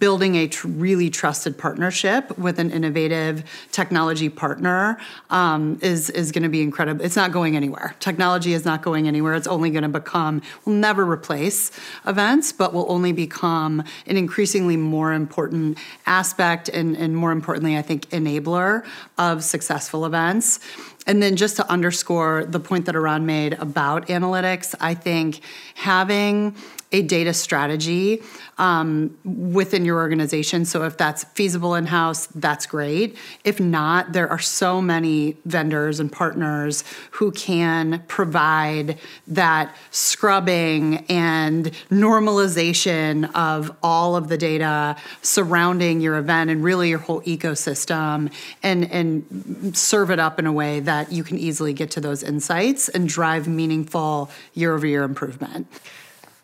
[0.00, 4.98] building a tr- really trusted partnership partnership with an innovative technology partner
[5.30, 7.04] um, is is going to be incredible.
[7.04, 7.94] It's not going anywhere.
[8.00, 9.34] Technology is not going anywhere.
[9.34, 11.70] It's only going to become will never replace
[12.06, 17.82] events, but will only become an increasingly more important aspect and, and more importantly, I
[17.82, 18.84] think, enabler
[19.16, 20.60] of successful events.
[21.06, 25.40] And then just to underscore the point that Eran made about analytics, I think
[25.74, 26.54] having
[26.90, 28.22] a data strategy
[28.56, 30.64] um, within your organization.
[30.64, 33.16] So if that's feasible in house, that's great.
[33.44, 41.66] If not, there are so many vendors and partners who can provide that scrubbing and
[41.90, 48.90] normalization of all of the data surrounding your event and really your whole ecosystem and,
[48.90, 52.88] and serve it up in a way that you can easily get to those insights
[52.88, 55.66] and drive meaningful year over year improvement.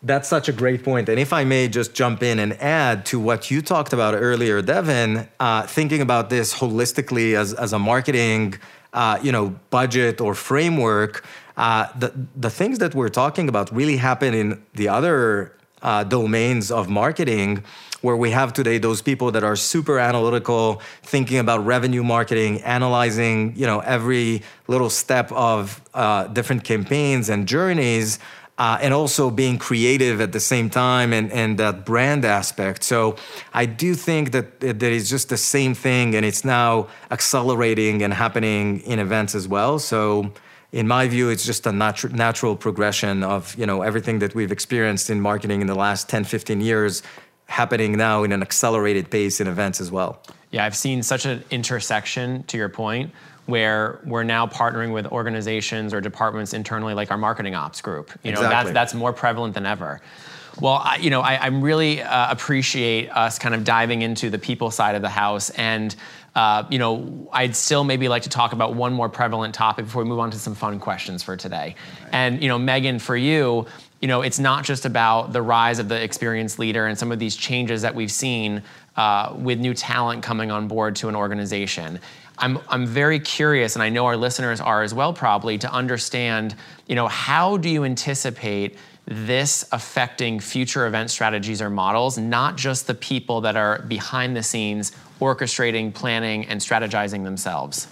[0.03, 1.09] That's such a great point.
[1.09, 4.61] And if I may just jump in and add to what you talked about earlier,
[4.61, 8.55] Devin, uh, thinking about this holistically as, as a marketing
[8.93, 11.25] uh, you know, budget or framework,
[11.57, 16.71] uh, the, the things that we're talking about really happen in the other uh, domains
[16.71, 17.63] of marketing
[18.01, 23.53] where we have today those people that are super analytical thinking about revenue marketing analyzing
[23.55, 28.17] you know every little step of uh, different campaigns and journeys
[28.57, 32.83] uh, and also being creative at the same time and, and that brand aspect.
[32.83, 33.17] So
[33.53, 38.13] I do think that that is just the same thing and it's now accelerating and
[38.13, 39.77] happening in events as well.
[39.79, 40.31] So
[40.71, 44.51] in my view, it's just a natu- natural progression of you know everything that we've
[44.51, 47.03] experienced in marketing in the last 10, 15 years
[47.47, 50.21] happening now in an accelerated pace in events as well.
[50.55, 53.11] Yeah, I've seen such an intersection to your point
[53.45, 58.09] where we're now partnering with organizations or departments internally, like our marketing ops group.
[58.23, 58.71] You know, exactly.
[58.71, 59.99] that's, that's more prevalent than ever.
[60.61, 64.39] Well, I, you know, I, I really uh, appreciate us kind of diving into the
[64.39, 65.93] people side of the house, and
[66.35, 70.03] uh, you know, I'd still maybe like to talk about one more prevalent topic before
[70.03, 71.75] we move on to some fun questions for today.
[72.03, 72.13] Right.
[72.13, 73.65] And you know, Megan, for you,
[74.01, 77.19] you know, it's not just about the rise of the experienced leader and some of
[77.19, 78.63] these changes that we've seen
[78.97, 81.99] uh, with new talent coming on board to an organization.
[82.37, 86.55] I'm, I'm very curious, and I know our listeners are as well, probably, to understand,
[86.87, 92.87] you know, how do you anticipate this affecting future event strategies or models, not just
[92.87, 94.91] the people that are behind the scenes
[95.21, 97.87] orchestrating, planning, and strategizing themselves?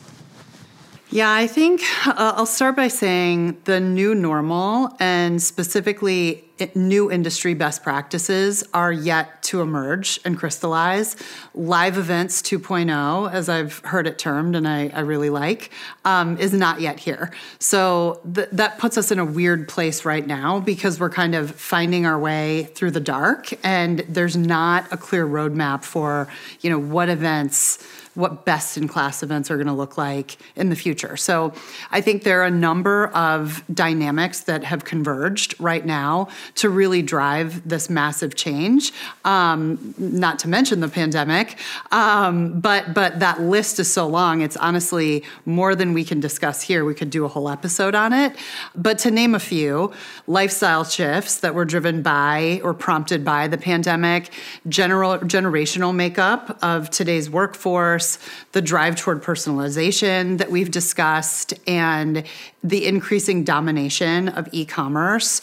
[1.14, 6.44] Yeah, I think uh, I'll start by saying the new normal and specifically
[6.74, 11.16] new industry best practices are yet to emerge and crystallize.
[11.54, 15.70] Live events 2.0, as I've heard it termed, and I, I really like,
[16.04, 17.32] um, is not yet here.
[17.60, 21.52] So th- that puts us in a weird place right now because we're kind of
[21.52, 26.28] finding our way through the dark, and there's not a clear roadmap for
[26.62, 27.78] you know what events
[28.16, 31.18] what best in class events are going to look like in the future.
[31.18, 31.52] So
[31.90, 37.02] I think there are a number of dynamics that have converged right now to really
[37.02, 38.94] drive this massive change.
[39.26, 41.58] Um, not to mention the pandemic,
[41.92, 44.42] um, but but that list is so long.
[44.42, 46.86] It's honestly more than we can discuss here.
[46.86, 48.36] We could do a whole episode on it.
[48.76, 49.92] But to name a few,
[50.28, 54.30] lifestyle shifts that were driven by or prompted by the pandemic,
[54.70, 58.20] general generational makeup of today's workforce course,
[58.52, 62.24] the drive toward personalization that we've discussed and
[62.64, 65.42] the increasing domination of e commerce.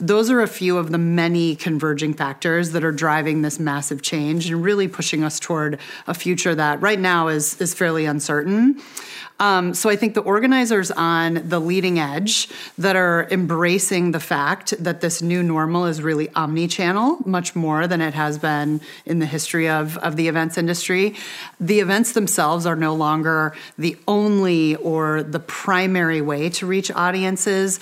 [0.00, 4.50] Those are a few of the many converging factors that are driving this massive change
[4.50, 8.80] and really pushing us toward a future that right now is, is fairly uncertain.
[9.40, 14.74] Um, so I think the organizers on the leading edge that are embracing the fact
[14.78, 19.26] that this new normal is really omni-channel, much more than it has been in the
[19.26, 21.14] history of, of the events industry.
[21.58, 27.80] The events themselves are no longer the only or the primary way to reach audiences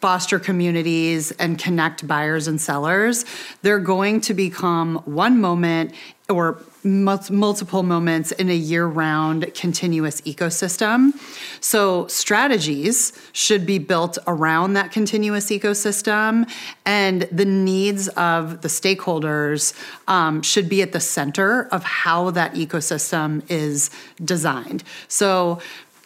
[0.00, 3.24] foster communities and connect buyers and sellers,
[3.62, 5.92] they're going to become one moment
[6.28, 11.12] or multiple moments in a year round continuous ecosystem.
[11.60, 16.50] So, strategies should be built around that continuous ecosystem,
[16.86, 19.74] and the needs of the stakeholders
[20.08, 23.90] um, should be at the center of how that ecosystem is
[24.24, 24.82] designed.
[25.08, 25.60] So,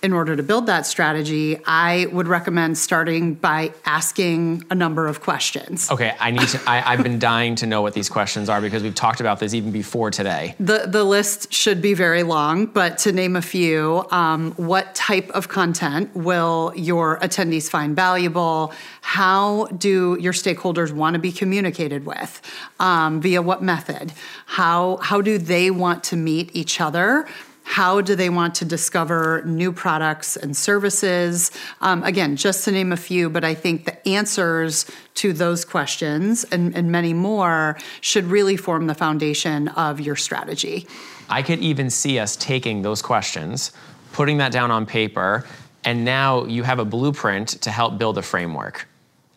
[0.04, 5.22] in order to build that strategy, I would recommend starting by asking a number of
[5.22, 5.90] questions.
[5.90, 6.60] Okay, I need to.
[6.66, 9.54] I, have been dying to know what these questions are because we've talked about this
[9.54, 10.56] even before today.
[10.60, 15.30] The the list should be very long, but to name a few, um, what type
[15.30, 18.74] of content will your attendees find valuable?
[19.00, 22.42] How do your stakeholders want to be communicated with?
[22.78, 24.12] Um, via what method?
[24.44, 27.26] How how do they want to meet each other?
[27.74, 31.50] How do they want to discover new products and services?
[31.80, 36.44] Um, again, just to name a few, but I think the answers to those questions
[36.52, 40.86] and, and many more should really form the foundation of your strategy.
[41.28, 43.72] I could even see us taking those questions,
[44.12, 45.44] putting that down on paper,
[45.82, 48.86] and now you have a blueprint to help build a framework.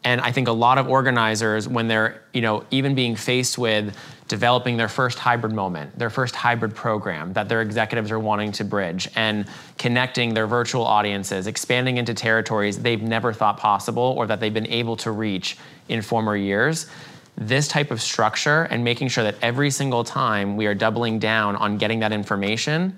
[0.07, 3.93] And I think a lot of organizers, when they're, you know, even being faced with
[4.29, 8.63] developing their first hybrid moment, their first hybrid program that their executives are wanting to
[8.63, 9.45] bridge, and
[9.77, 14.67] connecting their virtual audiences, expanding into territories they've never thought possible or that they've been
[14.67, 15.57] able to reach
[15.89, 16.87] in former years.
[17.35, 21.57] This type of structure and making sure that every single time we are doubling down
[21.57, 22.97] on getting that information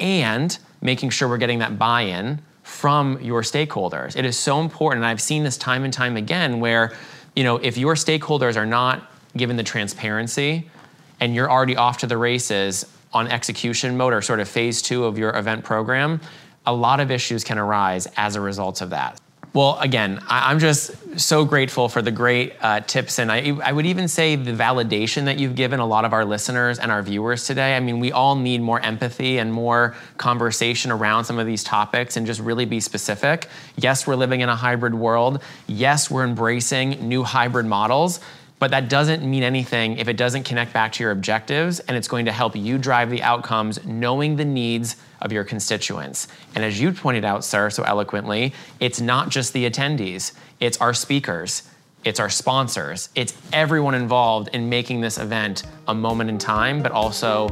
[0.00, 2.40] and making sure we're getting that buy in
[2.70, 4.16] from your stakeholders.
[4.16, 5.00] It is so important.
[5.00, 6.96] And I've seen this time and time again where,
[7.34, 10.70] you know, if your stakeholders are not given the transparency
[11.18, 15.04] and you're already off to the races on execution mode or sort of phase two
[15.04, 16.20] of your event program,
[16.64, 19.20] a lot of issues can arise as a result of that.
[19.52, 23.84] Well, again, I'm just so grateful for the great uh, tips, and I, I would
[23.84, 27.48] even say the validation that you've given a lot of our listeners and our viewers
[27.48, 27.76] today.
[27.76, 32.16] I mean, we all need more empathy and more conversation around some of these topics
[32.16, 33.48] and just really be specific.
[33.76, 35.42] Yes, we're living in a hybrid world.
[35.66, 38.20] Yes, we're embracing new hybrid models.
[38.60, 42.08] But that doesn't mean anything if it doesn't connect back to your objectives and it's
[42.08, 46.28] going to help you drive the outcomes knowing the needs of your constituents.
[46.54, 50.94] And as you pointed out, sir, so eloquently, it's not just the attendees, it's our
[50.94, 51.62] speakers,
[52.04, 56.92] it's our sponsors, it's everyone involved in making this event a moment in time, but
[56.92, 57.48] also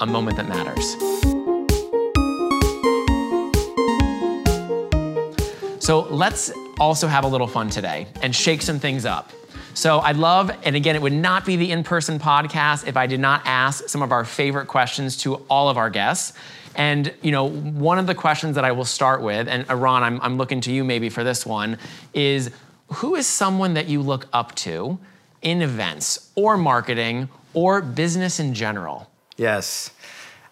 [0.00, 0.96] a moment that matters.
[5.84, 9.32] So let's also have a little fun today and shake some things up.
[9.74, 13.06] So I'd love, and again, it would not be the in person podcast if I
[13.06, 16.32] did not ask some of our favorite questions to all of our guests.
[16.80, 20.18] And you know, one of the questions that I will start with, and Eran, I'm,
[20.22, 21.76] I'm looking to you maybe for this one,
[22.14, 22.50] is
[22.86, 24.98] who is someone that you look up to
[25.42, 29.10] in events or marketing or business in general?
[29.36, 29.90] Yes.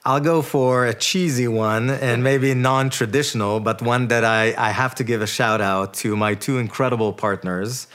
[0.04, 4.70] I'll go for a cheesy one and maybe non traditional, but one that I, I
[4.70, 7.86] have to give a shout out to my two incredible partners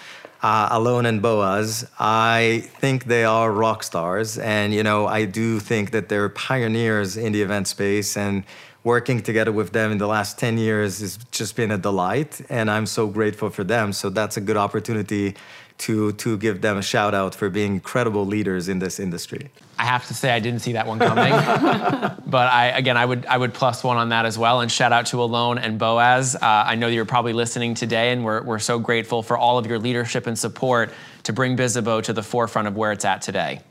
[0.44, 4.38] uh, Alon and Boaz, I think they are rock stars.
[4.38, 8.18] And, you know, I do think that they're pioneers in the event space.
[8.18, 8.44] And
[8.84, 12.42] working together with them in the last 10 years has just been a delight.
[12.50, 13.94] And I'm so grateful for them.
[13.94, 15.36] So that's a good opportunity
[15.84, 19.50] to to give them a shout out for being incredible leaders in this industry.
[19.78, 21.32] I have to say I didn't see that one coming,
[22.26, 24.62] but I again I would I would plus one on that as well.
[24.62, 26.36] And shout out to Alon and Boaz.
[26.36, 29.66] Uh, I know you're probably listening today, and we're we're so grateful for all of
[29.66, 33.62] your leadership and support to bring Bizzabo to the forefront of where it's at today.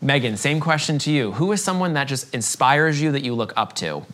[0.00, 1.32] Megan, same question to you.
[1.32, 4.06] Who is someone that just inspires you that you look up to?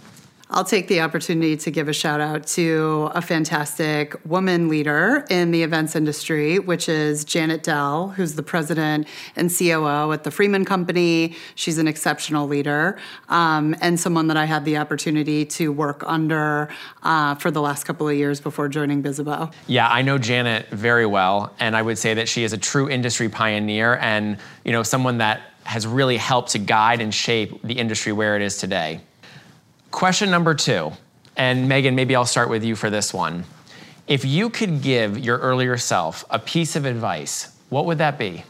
[0.51, 5.53] I'll take the opportunity to give a shout out to a fantastic woman leader in
[5.53, 10.67] the events industry, which is Janet Dell, who's the president and COO at the Freeman
[10.67, 11.35] Company.
[11.55, 12.99] She's an exceptional leader
[13.31, 16.69] um, and someone that I had the opportunity to work under
[17.03, 19.51] uh, for the last couple of years before joining Bizzabo.
[19.67, 22.91] Yeah, I know Janet very well, and I would say that she is a true
[22.91, 27.75] industry pioneer and you know someone that has really helped to guide and shape the
[27.75, 29.01] industry where it is today.
[29.95, 30.91] Question number two,
[31.37, 33.45] and Megan, maybe I'll start with you for this one.
[34.09, 38.43] If you could give your earlier self a piece of advice, what would that be?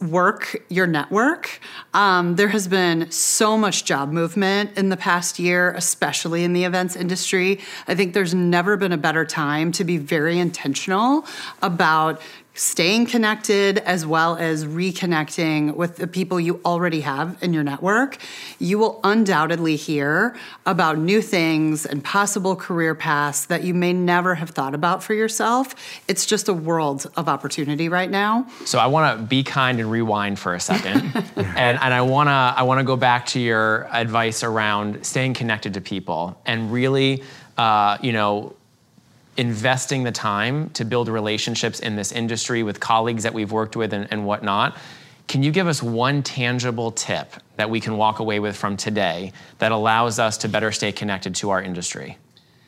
[0.00, 1.60] work your network.
[1.94, 6.64] Um, there has been so much job movement in the past year, especially in the
[6.64, 7.60] events industry.
[7.88, 11.24] I think there's never been a better time to be very intentional
[11.62, 12.20] about
[12.56, 18.16] staying connected as well as reconnecting with the people you already have in your network,
[18.58, 20.34] you will undoubtedly hear
[20.64, 25.12] about new things and possible career paths that you may never have thought about for
[25.12, 25.74] yourself.
[26.08, 28.46] It's just a world of opportunity right now.
[28.64, 32.28] So I want to be kind and rewind for a second, and and I want
[32.28, 36.72] to I want to go back to your advice around staying connected to people and
[36.72, 37.22] really,
[37.58, 38.54] uh, you know
[39.36, 43.92] investing the time to build relationships in this industry with colleagues that we've worked with
[43.92, 44.76] and, and whatnot.
[45.28, 49.32] Can you give us one tangible tip that we can walk away with from today
[49.58, 52.16] that allows us to better stay connected to our industry?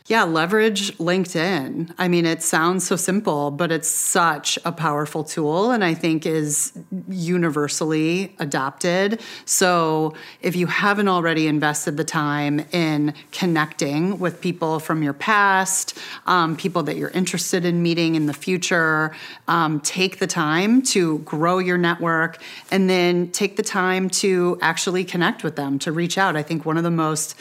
[0.09, 1.92] Yeah, leverage LinkedIn.
[1.98, 6.24] I mean, it sounds so simple, but it's such a powerful tool and I think
[6.24, 6.72] is
[7.11, 9.20] universally adopted.
[9.44, 15.98] So, if you haven't already invested the time in connecting with people from your past,
[16.26, 19.14] um, people that you're interested in meeting in the future,
[19.46, 22.40] um, take the time to grow your network
[22.70, 26.34] and then take the time to actually connect with them, to reach out.
[26.34, 27.34] I think one of the most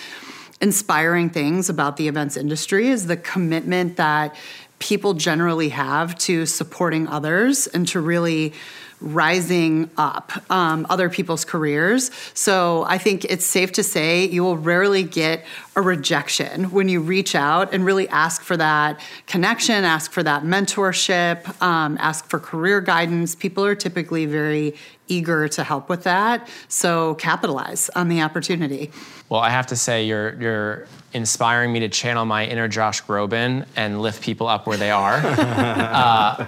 [0.62, 4.36] inspiring things about the events industry is the commitment that
[4.80, 8.54] people generally have to supporting others and to really
[9.00, 12.10] rising up um, other people's careers.
[12.34, 15.46] So I think it's safe to say you will rarely get
[15.76, 20.44] a rejection when you reach out and really ask for that connection, ask for that
[20.44, 23.36] mentorship, um, ask for career guidance.
[23.36, 24.74] People are typically very
[25.08, 26.50] eager to help with that.
[26.68, 28.92] So capitalize on the opportunity.
[29.30, 33.66] Well, I have to say, you're, you're inspiring me to channel my inner Josh Groban
[33.76, 35.16] and lift people up where they are.
[35.24, 36.48] uh,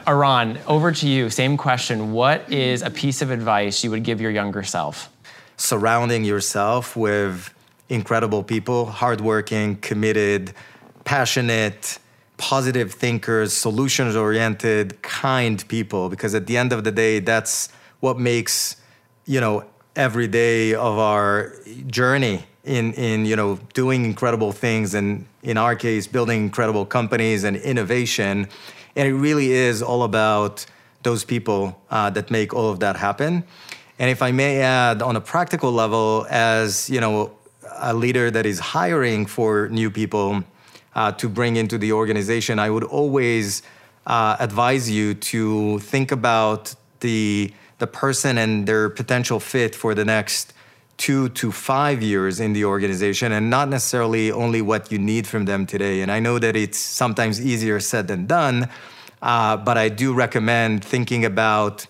[0.67, 1.29] over to you.
[1.29, 2.13] Same question.
[2.13, 5.09] What is a piece of advice you would give your younger self?
[5.57, 7.53] Surrounding yourself with
[7.89, 10.53] incredible people, hardworking, committed,
[11.03, 11.99] passionate,
[12.37, 17.69] positive thinkers, solutions oriented, kind people, because at the end of the day, that's
[17.99, 18.77] what makes,
[19.25, 19.65] you know,
[19.95, 21.53] every day of our
[21.87, 27.43] journey in in you know doing incredible things and in our case building incredible companies
[27.43, 28.47] and innovation
[28.95, 30.65] and it really is all about
[31.03, 33.43] those people uh, that make all of that happen
[33.97, 37.31] and if i may add on a practical level as you know
[37.81, 40.43] a leader that is hiring for new people
[40.95, 43.61] uh, to bring into the organization i would always
[44.07, 50.05] uh, advise you to think about the the person and their potential fit for the
[50.05, 50.53] next
[50.97, 55.45] two to five years in the organization and not necessarily only what you need from
[55.45, 56.01] them today.
[56.01, 58.69] And I know that it's sometimes easier said than done,
[59.21, 61.87] uh, but I do recommend thinking about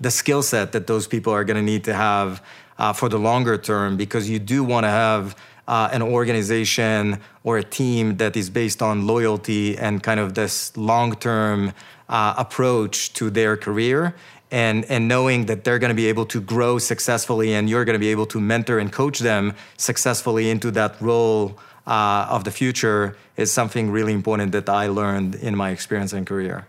[0.00, 2.42] the skill set that those people are going to need to have
[2.78, 5.36] uh, for the longer term because you do want to have
[5.68, 10.76] uh, an organization or a team that is based on loyalty and kind of this
[10.76, 11.72] long term
[12.08, 14.14] uh, approach to their career.
[14.50, 17.94] And and knowing that they're going to be able to grow successfully and you're going
[17.94, 22.50] to be able to mentor and coach them successfully into that role uh, of the
[22.50, 26.66] future is something really important that I learned in my experience and career.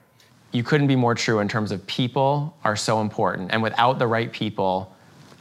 [0.52, 4.08] You couldn't be more true in terms of people are so important, and without the
[4.08, 4.96] right people,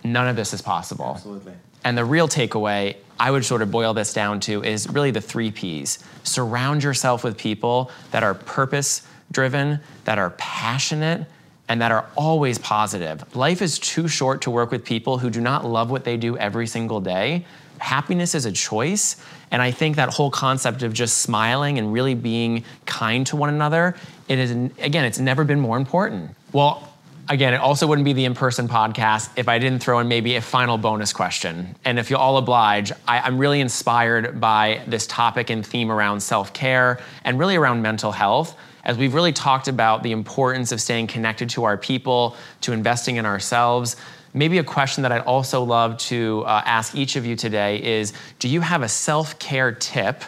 [0.05, 1.12] none of this is possible.
[1.14, 1.53] Absolutely.
[1.85, 5.20] And the real takeaway, I would sort of boil this down to, is really the
[5.20, 5.99] three P's.
[6.23, 11.27] Surround yourself with people that are purpose driven, that are passionate,
[11.68, 13.35] and that are always positive.
[13.35, 16.37] Life is too short to work with people who do not love what they do
[16.37, 17.47] every single day.
[17.83, 19.16] Happiness is a choice.
[19.51, 23.51] And I think that whole concept of just smiling and really being kind to one
[23.51, 23.97] another,
[24.28, 26.35] it is, again, it's never been more important.
[26.53, 26.89] Well,
[27.28, 30.35] Again, it also wouldn't be the in person podcast if I didn't throw in maybe
[30.35, 31.76] a final bonus question.
[31.85, 36.20] And if you'll all oblige, I, I'm really inspired by this topic and theme around
[36.20, 40.80] self care and really around mental health as we've really talked about the importance of
[40.80, 43.97] staying connected to our people, to investing in ourselves.
[44.35, 48.12] Maybe a question that I'd also love to uh, ask each of you today is
[48.39, 50.24] Do you have a self care tip?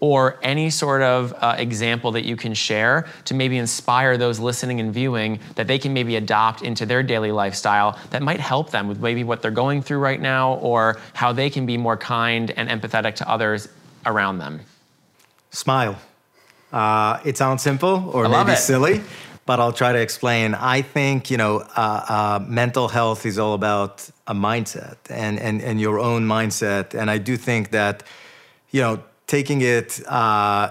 [0.00, 4.80] or any sort of uh, example that you can share to maybe inspire those listening
[4.80, 8.88] and viewing that they can maybe adopt into their daily lifestyle that might help them
[8.88, 12.50] with maybe what they're going through right now or how they can be more kind
[12.52, 13.68] and empathetic to others
[14.06, 14.60] around them?
[15.50, 15.98] Smile.
[16.72, 19.02] Uh, it sounds simple or maybe silly,
[19.50, 20.54] but I'll try to explain.
[20.54, 25.60] I think you know, uh, uh, mental health is all about a mindset and, and
[25.60, 28.04] and your own mindset, and I do think that
[28.70, 30.68] you know taking it uh,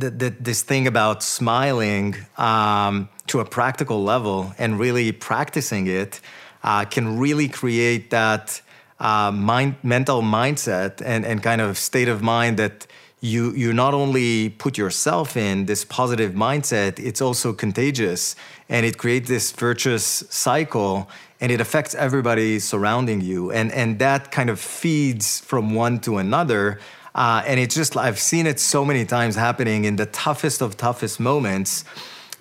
[0.00, 6.20] the, the, this thing about smiling um, to a practical level and really practicing it
[6.62, 8.60] uh, can really create that
[9.00, 12.86] uh, mind, mental mindset and, and kind of state of mind that
[13.22, 18.36] you you not only put yourself in this positive mindset it's also contagious.
[18.68, 21.08] And it creates this virtuous cycle
[21.40, 23.50] and it affects everybody surrounding you.
[23.52, 26.80] And and that kind of feeds from one to another.
[27.14, 30.78] Uh, and it's just, I've seen it so many times happening in the toughest of
[30.78, 31.84] toughest moments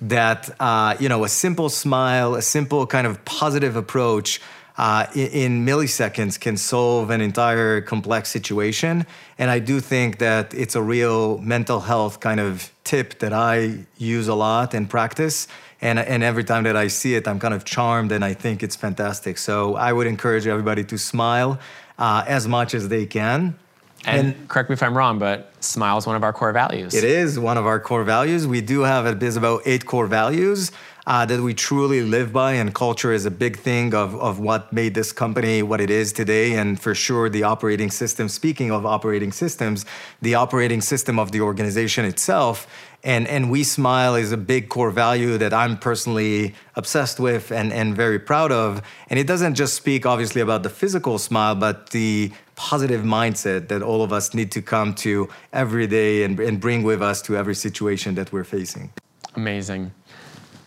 [0.02, 4.40] that, uh, you know, a simple smile, a simple kind of positive approach
[4.82, 9.06] uh, in, in, milliseconds can solve an entire complex situation.
[9.38, 13.86] And I do think that it's a real mental health kind of tip that I
[14.00, 15.48] use a lot and practice.
[15.82, 18.64] And, and every time that I see it, I'm kind of charmed and I think
[18.64, 19.38] it's fantastic.
[19.38, 21.60] So I would encourage everybody to smile
[22.00, 23.60] uh, as much as they can
[24.06, 26.94] and, and, correct me if I'm wrong, but smile is one of our core values.
[26.96, 28.48] It is one of our core values.
[28.48, 30.72] We do have a bit about eight core values
[31.08, 34.72] uh, that we truly live by, and culture is a big thing of, of what
[34.72, 36.54] made this company what it is today.
[36.54, 39.86] And for sure, the operating system, speaking of operating systems,
[40.22, 42.68] the operating system of the organization itself.
[43.04, 47.74] And and we smile is a big core value that I'm personally obsessed with and
[47.74, 48.84] and very proud of.
[49.10, 53.82] And it doesn't just speak obviously about the physical smile but the positive mindset that
[53.82, 57.36] all of us need to come to every day and, and bring with us to
[57.36, 58.92] every situation that we're facing.
[59.34, 59.92] Amazing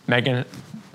[0.07, 0.45] megan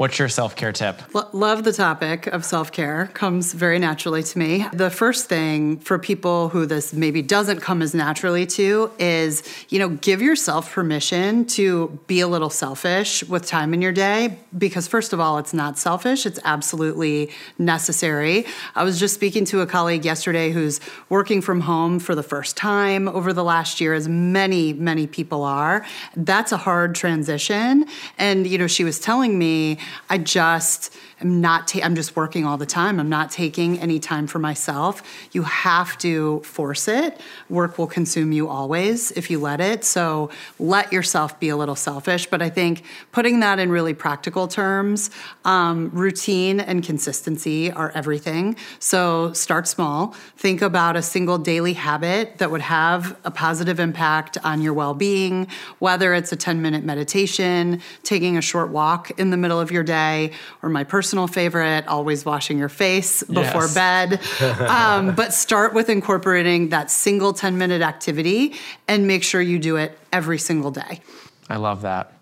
[0.01, 1.03] What's your self care tip?
[1.14, 3.11] L- love the topic of self care.
[3.12, 4.66] Comes very naturally to me.
[4.72, 9.78] The first thing for people who this maybe doesn't come as naturally to is, you
[9.78, 14.88] know, give yourself permission to be a little selfish with time in your day because,
[14.88, 17.28] first of all, it's not selfish, it's absolutely
[17.59, 18.46] necessary.
[18.74, 20.80] I was just speaking to a colleague yesterday who's
[21.11, 25.44] working from home for the first time over the last year, as many, many people
[25.44, 25.84] are.
[26.16, 27.84] That's a hard transition.
[28.16, 29.76] And, you know, she was telling me,
[30.09, 32.98] I just am not, ta- I'm just working all the time.
[32.98, 35.02] I'm not taking any time for myself.
[35.32, 37.20] You have to force it.
[37.48, 39.84] Work will consume you always if you let it.
[39.84, 42.26] So let yourself be a little selfish.
[42.26, 45.10] But I think putting that in really practical terms,
[45.44, 48.56] um, routine and consistency are everything.
[48.78, 50.14] So start small.
[50.36, 54.94] Think about a single daily habit that would have a positive impact on your well
[54.94, 55.48] being,
[55.78, 59.82] whether it's a 10 minute meditation, taking a short walk in the middle of your
[59.82, 63.74] day, or my personal personal favorite, always washing your face before yes.
[63.74, 64.20] bed.
[64.70, 68.54] Um, but start with incorporating that single 10 minute activity
[68.86, 71.00] and make sure you do it every single day.
[71.48, 72.12] I love that.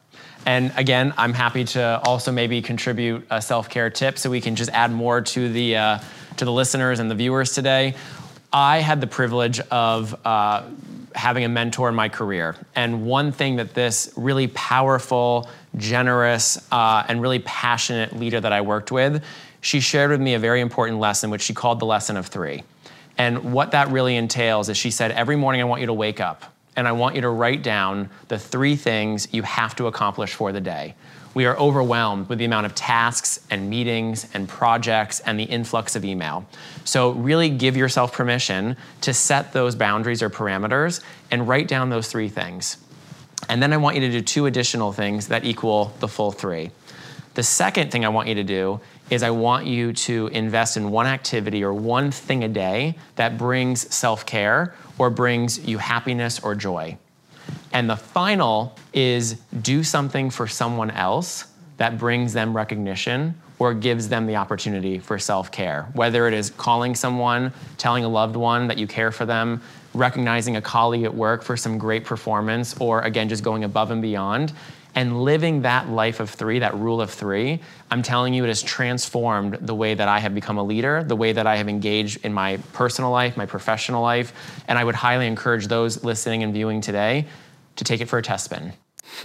[0.46, 4.70] And again, I'm happy to also maybe contribute a self-care tip so we can just
[4.70, 5.98] add more to the uh,
[6.38, 7.94] to the listeners and the viewers today.
[8.52, 10.62] I had the privilege of uh,
[11.14, 17.04] having a mentor in my career, and one thing that this really powerful generous, uh,
[17.08, 19.22] and really passionate leader that I worked with,
[19.60, 22.62] she shared with me a very important lesson, which she called the lesson of three.
[23.16, 26.20] And what that really entails is she said, Every morning I want you to wake
[26.20, 26.44] up
[26.76, 30.52] and I want you to write down the three things you have to accomplish for
[30.52, 30.94] the day.
[31.34, 35.94] We are overwhelmed with the amount of tasks and meetings and projects and the influx
[35.94, 36.46] of email.
[36.84, 42.08] So, really give yourself permission to set those boundaries or parameters and write down those
[42.08, 42.78] three things.
[43.48, 46.70] And then I want you to do two additional things that equal the full three.
[47.34, 50.90] The second thing I want you to do is I want you to invest in
[50.90, 56.40] one activity or one thing a day that brings self care or brings you happiness
[56.40, 56.98] or joy.
[57.72, 61.46] And the final is do something for someone else
[61.76, 65.88] that brings them recognition or gives them the opportunity for self care.
[65.94, 69.60] Whether it is calling someone, telling a loved one that you care for them,
[69.94, 74.02] recognizing a colleague at work for some great performance, or again, just going above and
[74.02, 74.52] beyond.
[74.94, 77.60] and living that life of three, that rule of three,
[77.90, 81.14] I'm telling you, it has transformed the way that I have become a leader, the
[81.14, 84.32] way that I have engaged in my personal life, my professional life.
[84.66, 87.26] And I would highly encourage those listening and viewing today
[87.78, 88.72] to take it for a test spin.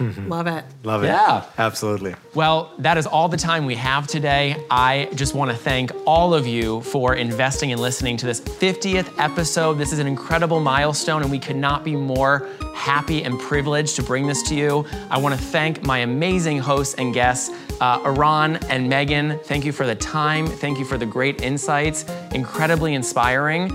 [0.00, 0.64] Love it.
[0.82, 1.08] Love it.
[1.08, 1.44] Yeah.
[1.58, 2.14] Absolutely.
[2.34, 4.56] Well, that is all the time we have today.
[4.70, 9.12] I just want to thank all of you for investing and listening to this 50th
[9.18, 9.74] episode.
[9.74, 14.02] This is an incredible milestone, and we could not be more happy and privileged to
[14.02, 14.86] bring this to you.
[15.10, 17.50] I want to thank my amazing hosts and guests,
[17.80, 19.38] uh, Eran and Megan.
[19.44, 20.46] Thank you for the time.
[20.46, 22.04] Thank you for the great insights.
[22.32, 23.70] Incredibly inspiring.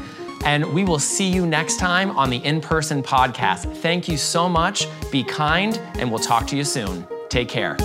[0.46, 3.76] And we will see you next time on the In Person podcast.
[3.78, 4.88] Thank you so much.
[5.12, 7.08] Be kind, and we'll talk to you soon.
[7.30, 7.78] Take care.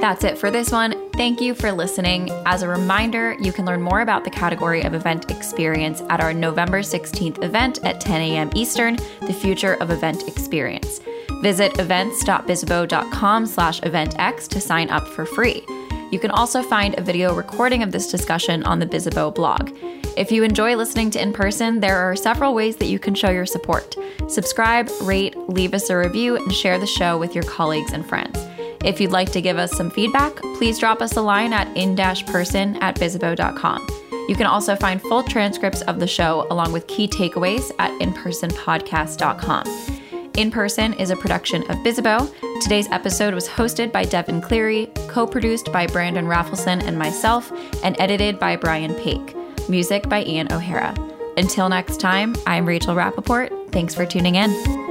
[0.00, 1.10] That's it for this one.
[1.12, 2.30] Thank you for listening.
[2.46, 6.32] As a reminder, you can learn more about the category of event experience at our
[6.32, 8.50] November 16th event at 10 a.m.
[8.54, 11.00] Eastern, The Future of Event Experience.
[11.42, 15.64] Visit events.bizzabo.com slash eventx to sign up for free.
[16.10, 19.70] You can also find a video recording of this discussion on the Bizzabo blog.
[20.16, 23.30] If you enjoy listening to In Person, there are several ways that you can show
[23.30, 23.94] your support.
[24.28, 28.38] Subscribe, rate, leave us a review, and share the show with your colleagues and friends.
[28.84, 32.76] If you'd like to give us some feedback, please drop us a line at in-person
[32.76, 33.86] at bizzabo.com.
[34.28, 39.97] You can also find full transcripts of the show along with key takeaways at inpersonpodcast.com.
[40.38, 42.32] In Person is a production of Bizzabo.
[42.62, 47.50] Today's episode was hosted by Devin Cleary, co produced by Brandon Raffleson and myself,
[47.82, 49.34] and edited by Brian Paik.
[49.68, 50.94] Music by Ian O'Hara.
[51.36, 53.72] Until next time, I'm Rachel Rappaport.
[53.72, 54.87] Thanks for tuning in.